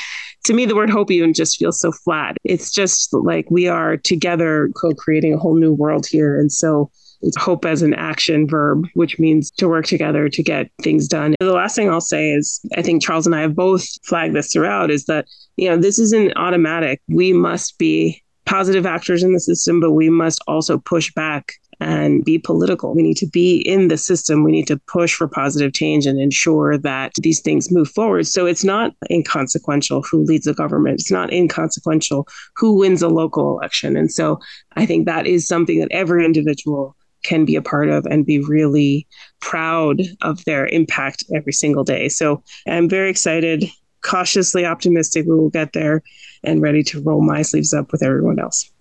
to 0.46 0.54
me, 0.54 0.66
the 0.66 0.76
word 0.76 0.90
hope 0.90 1.10
even 1.10 1.34
just 1.34 1.58
feels 1.58 1.80
so 1.80 1.92
flat. 1.92 2.38
It's 2.44 2.72
just 2.72 3.12
like 3.14 3.50
we 3.50 3.68
are 3.68 3.98
together 3.98 4.70
co 4.76 4.94
creating 4.94 5.34
a 5.34 5.38
whole 5.38 5.56
new 5.56 5.74
world 5.74 6.06
here. 6.06 6.40
And 6.40 6.52
so, 6.52 6.92
it's 7.22 7.38
hope 7.38 7.66
as 7.66 7.82
an 7.82 7.94
action 7.96 8.48
verb, 8.48 8.88
which 8.94 9.18
means 9.18 9.50
to 9.52 9.68
work 9.68 9.86
together 9.86 10.30
to 10.30 10.44
get 10.44 10.70
things 10.82 11.08
done. 11.08 11.34
The 11.40 11.54
last 11.54 11.76
thing 11.76 11.90
I'll 11.90 12.02
say 12.02 12.30
is 12.30 12.62
I 12.78 12.84
think 12.84 13.02
Charles 13.02 13.26
and 13.26 13.36
I 13.36 13.42
have 13.42 13.56
both 13.56 13.88
flagged 14.06 14.36
this 14.36 14.54
throughout 14.54 14.92
is 14.92 15.06
that, 15.06 15.26
you 15.58 15.70
know, 15.70 15.78
this 15.78 15.98
isn't 15.98 16.34
automatic. 16.36 17.02
We 17.08 17.34
must 17.34 17.80
be 17.80 18.22
positive 18.46 18.86
actors 18.86 19.24
in 19.24 19.34
the 19.34 19.40
system, 19.40 19.80
but 19.80 19.92
we 19.92 20.10
must 20.10 20.40
also 20.48 20.78
push 20.78 21.12
back 21.14 21.54
and 21.80 22.24
be 22.24 22.38
political. 22.38 22.94
We 22.94 23.04
need 23.04 23.18
to 23.18 23.28
be 23.28 23.58
in 23.62 23.88
the 23.88 23.98
system. 23.98 24.44
We 24.44 24.52
need 24.52 24.68
to 24.68 24.80
push 24.88 25.14
for 25.14 25.28
positive 25.28 25.74
change 25.74 26.06
and 26.06 26.20
ensure 26.20 26.78
that 26.78 27.14
these 27.22 27.42
things 27.42 27.72
move 27.72 27.90
forward. 27.90 28.28
So 28.28 28.46
it's 28.46 28.64
not 28.64 28.94
inconsequential 29.10 30.04
who 30.04 30.24
leads 30.24 30.48
a 30.48 30.54
government. 30.54 31.00
It's 31.00 31.12
not 31.12 31.34
inconsequential 31.34 32.28
who 32.56 32.78
wins 32.78 33.02
a 33.02 33.10
local 33.10 33.58
election. 33.58 33.98
And 33.98 34.12
so 34.12 34.40
I 34.76 34.86
think 34.86 35.06
that 35.06 35.28
is 35.28 35.48
something 35.48 35.80
that 35.80 35.92
every 35.92 36.26
individual 36.26 36.96
can 37.24 37.44
be 37.44 37.56
a 37.56 37.62
part 37.62 37.90
of 37.90 38.06
and 38.06 38.26
be 38.26 38.40
really 38.40 39.08
proud 39.42 40.00
of 40.22 40.44
their 40.46 40.68
impact 40.68 41.24
every 41.36 41.54
single 41.54 41.84
day. 41.84 42.08
So 42.08 42.44
I'm 42.68 42.88
very 42.88 43.10
excited, 43.10 43.66
cautiously 44.04 44.66
optimistic 44.66 45.26
we 45.26 45.36
will 45.36 45.50
get 45.50 45.74
there 45.74 46.04
and 46.44 46.62
ready 46.62 46.84
to 46.84 47.02
roll 47.02 47.24
my 47.24 47.42
sleeves 47.42 47.74
up 47.74 47.92
with 47.92 48.04
everyone 48.04 48.40
else. 48.40 48.72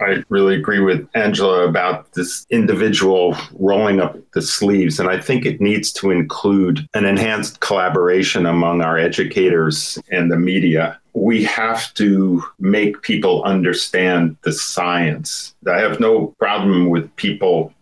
I 0.00 0.22
really 0.28 0.54
agree 0.54 0.80
with 0.80 1.08
Angela 1.14 1.66
about 1.66 2.12
this 2.12 2.46
individual 2.50 3.36
rolling 3.58 4.00
up 4.00 4.16
the 4.32 4.42
sleeves. 4.42 5.00
And 5.00 5.08
I 5.08 5.20
think 5.20 5.44
it 5.44 5.60
needs 5.60 5.92
to 5.94 6.10
include 6.10 6.86
an 6.94 7.04
enhanced 7.04 7.60
collaboration 7.60 8.46
among 8.46 8.82
our 8.82 8.96
educators 8.96 9.98
and 10.10 10.30
the 10.30 10.38
media. 10.38 10.98
We 11.12 11.44
have 11.44 11.92
to 11.94 12.42
make 12.58 13.02
people 13.02 13.42
understand 13.42 14.36
the 14.42 14.52
science. 14.52 15.54
I 15.68 15.80
have 15.80 16.00
no 16.00 16.34
problem 16.38 16.88
with 16.88 17.14
people 17.16 17.74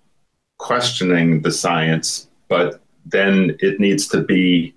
questioning 0.59 1.43
the 1.43 1.53
science, 1.53 2.29
but 2.49 2.81
then 3.07 3.57
it 3.61 3.81
needs 3.81 4.09
to 4.09 4.23
be 4.23 4.75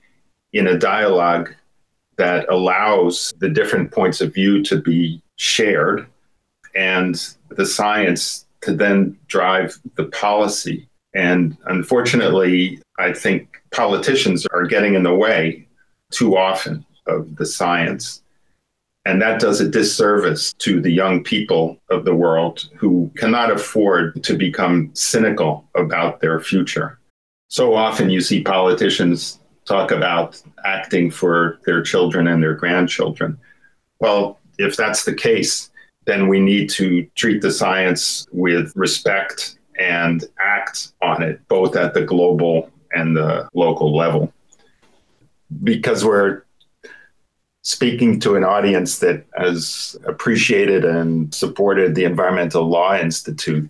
in 0.53 0.67
a 0.67 0.77
dialogue 0.77 1.53
that 2.17 2.47
allows 2.49 3.33
the 3.39 3.49
different 3.49 3.91
points 3.91 4.21
of 4.21 4.33
view 4.33 4.61
to 4.63 4.79
be 4.79 5.21
shared 5.37 6.05
and 6.75 7.35
the 7.49 7.65
science 7.65 8.45
to 8.61 8.73
then 8.73 9.17
drive 9.27 9.77
the 9.95 10.05
policy. 10.05 10.87
And 11.13 11.57
unfortunately, 11.65 12.81
I 12.99 13.13
think 13.13 13.61
politicians 13.71 14.45
are 14.47 14.65
getting 14.65 14.93
in 14.93 15.03
the 15.03 15.15
way 15.15 15.67
too 16.11 16.37
often 16.37 16.85
of 17.07 17.35
the 17.35 17.45
science. 17.45 18.21
And 19.05 19.19
that 19.21 19.41
does 19.41 19.59
a 19.59 19.67
disservice 19.67 20.53
to 20.59 20.79
the 20.79 20.91
young 20.91 21.23
people 21.23 21.79
of 21.89 22.05
the 22.05 22.13
world 22.13 22.69
who 22.77 23.11
cannot 23.17 23.49
afford 23.49 24.23
to 24.23 24.37
become 24.37 24.91
cynical 24.93 25.67
about 25.75 26.21
their 26.21 26.39
future. 26.39 26.99
So 27.47 27.73
often 27.73 28.11
you 28.11 28.21
see 28.21 28.43
politicians 28.43 29.39
talk 29.65 29.91
about 29.91 30.41
acting 30.65 31.09
for 31.09 31.59
their 31.65 31.81
children 31.81 32.27
and 32.27 32.43
their 32.43 32.53
grandchildren. 32.53 33.39
Well, 33.99 34.39
if 34.59 34.77
that's 34.77 35.03
the 35.03 35.15
case, 35.15 35.70
then 36.05 36.27
we 36.27 36.39
need 36.39 36.69
to 36.71 37.05
treat 37.15 37.41
the 37.41 37.51
science 37.51 38.27
with 38.31 38.71
respect 38.75 39.57
and 39.79 40.25
act 40.43 40.93
on 41.01 41.21
it, 41.23 41.39
both 41.47 41.75
at 41.75 41.93
the 41.93 42.01
global 42.01 42.69
and 42.93 43.15
the 43.15 43.47
local 43.53 43.95
level. 43.95 44.33
Because 45.63 46.03
we're 46.03 46.43
speaking 47.63 48.19
to 48.19 48.35
an 48.35 48.43
audience 48.43 48.99
that 48.99 49.25
has 49.37 49.95
appreciated 50.05 50.83
and 50.83 51.33
supported 51.33 51.93
the 51.93 52.05
Environmental 52.05 52.67
Law 52.67 52.97
Institute. 52.97 53.69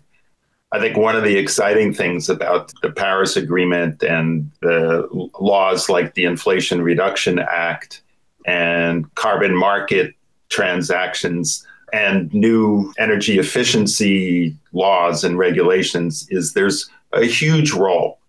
I 0.71 0.79
think 0.79 0.95
one 0.95 1.17
of 1.17 1.23
the 1.23 1.37
exciting 1.37 1.93
things 1.93 2.29
about 2.29 2.71
the 2.81 2.91
Paris 2.91 3.35
Agreement 3.35 4.03
and 4.03 4.49
the 4.61 5.07
laws 5.39 5.89
like 5.89 6.13
the 6.13 6.23
Inflation 6.23 6.81
Reduction 6.81 7.39
Act 7.39 8.01
and 8.45 9.13
carbon 9.15 9.55
market 9.55 10.15
transactions 10.47 11.67
and 11.93 12.33
new 12.33 12.93
energy 12.97 13.39
efficiency 13.39 14.55
laws 14.73 15.23
and 15.23 15.37
regulations 15.37 16.27
is 16.29 16.53
there's 16.53 16.89
a 17.13 17.25
huge 17.25 17.71
role 17.71 18.19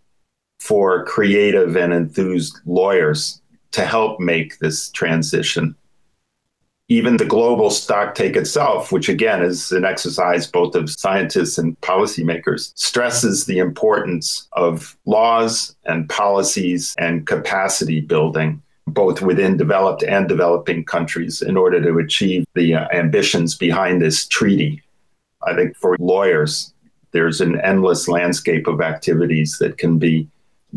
for 0.61 1.05
creative 1.05 1.77
and 1.77 1.93
enthused 1.93 2.59
lawyers 2.67 3.41
to 3.73 3.85
help 3.85 4.21
make 4.21 4.59
this 4.59 4.91
transition. 4.91 5.75
Even 6.89 7.17
the 7.17 7.25
global 7.25 7.71
stock 7.71 8.15
take 8.15 8.37
itself, 8.37 8.93
which 8.93 9.09
again 9.09 9.43
is 9.43 9.73
an 9.73 9.85
exercise 9.85 10.47
both 10.47 10.75
of 10.75 10.91
scientists 10.91 11.57
and 11.57 11.81
policymakers, 11.81 12.73
stresses 12.77 13.47
the 13.47 13.59
importance 13.59 14.47
of 14.53 14.97
laws 15.07 15.75
and 15.85 16.09
policies 16.09 16.95
and 16.99 17.27
capacity 17.27 18.01
building, 18.01 18.63
both 18.87 19.23
within 19.23 19.57
developed 19.57 20.03
and 20.03 20.29
developing 20.29 20.85
countries, 20.85 21.43
in 21.43 21.57
order 21.57 21.81
to 21.83 21.99
achieve 21.99 22.45
the 22.55 22.75
uh, 22.75 22.89
ambitions 22.93 23.57
behind 23.57 24.03
this 24.03 24.27
treaty. 24.27 24.83
I 25.47 25.55
think 25.55 25.77
for 25.77 25.97
lawyers, 25.99 26.73
there's 27.13 27.41
an 27.41 27.61
endless 27.61 28.09
landscape 28.09 28.67
of 28.67 28.81
activities 28.81 29.59
that 29.59 29.79
can 29.79 29.99
be 29.99 30.29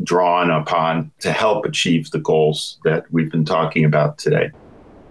drawn 0.04 0.52
upon 0.52 1.12
to 1.20 1.32
help 1.32 1.66
achieve 1.66 2.12
the 2.12 2.20
goals 2.20 2.80
that 2.84 3.06
we've 3.12 3.32
been 3.32 3.46
talking 3.46 3.86
about 3.86 4.18
today. 4.18 4.52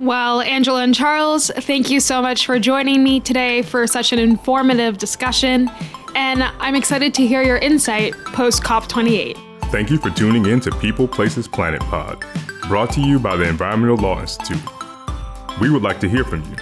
Well, 0.01 0.41
Angela 0.43 0.83
and 0.83 0.95
Charles, 0.95 1.51
thank 1.57 1.91
you 1.91 2.01
so 2.01 2.21
much 2.21 2.47
for 2.47 2.59
joining 2.59 3.03
me 3.03 3.21
today 3.21 3.63
for 3.63 3.87
such 3.87 4.13
an 4.13 4.19
informative 4.19 4.99
discussion. 4.99 5.71
And 6.15 6.43
I'm 6.43 6.75
excited 6.75 7.15
to 7.15 7.27
hear 7.27 7.43
your 7.43 7.59
insight 7.59 8.15
post 8.27 8.63
COP28. 8.63 9.37
Thank 9.71 9.91
you 9.91 9.99
for 9.99 10.11
tuning 10.11 10.47
in 10.47 10.61
to 10.61 10.71
People, 10.73 11.09
Places, 11.09 11.49
Planet 11.49 11.81
Pod, 11.81 12.25
brought 12.69 12.91
to 12.93 13.01
you 13.01 13.19
by 13.19 13.37
the 13.37 13.49
Environmental 13.49 13.97
Law 13.97 14.21
Institute. 14.21 14.63
We 15.61 15.71
would 15.71 15.83
like 15.83 16.01
to 16.01 16.09
hear 16.09 16.25
from 16.25 16.43
you. 16.45 16.57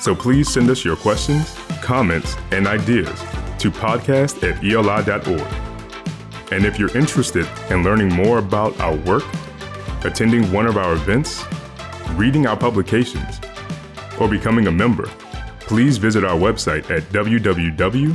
So 0.00 0.14
please 0.14 0.48
send 0.52 0.70
us 0.70 0.84
your 0.84 0.96
questions, 0.96 1.54
comments, 1.82 2.36
and 2.50 2.66
ideas 2.66 3.20
to 3.58 3.70
podcast 3.70 4.42
at 4.42 4.62
eli.org. 4.64 6.52
And 6.52 6.64
if 6.64 6.78
you're 6.78 6.96
interested 6.96 7.46
in 7.70 7.82
learning 7.84 8.08
more 8.14 8.38
about 8.38 8.78
our 8.80 8.96
work, 8.96 9.24
attending 10.04 10.50
one 10.52 10.66
of 10.66 10.76
our 10.76 10.92
events, 10.94 11.44
reading 12.12 12.46
our 12.46 12.56
publications, 12.56 13.40
or 14.20 14.28
becoming 14.28 14.66
a 14.66 14.72
member, 14.72 15.08
please 15.60 15.98
visit 15.98 16.24
our 16.24 16.38
website 16.38 16.90
at 16.90 17.02
www.eli.org. 17.04 18.14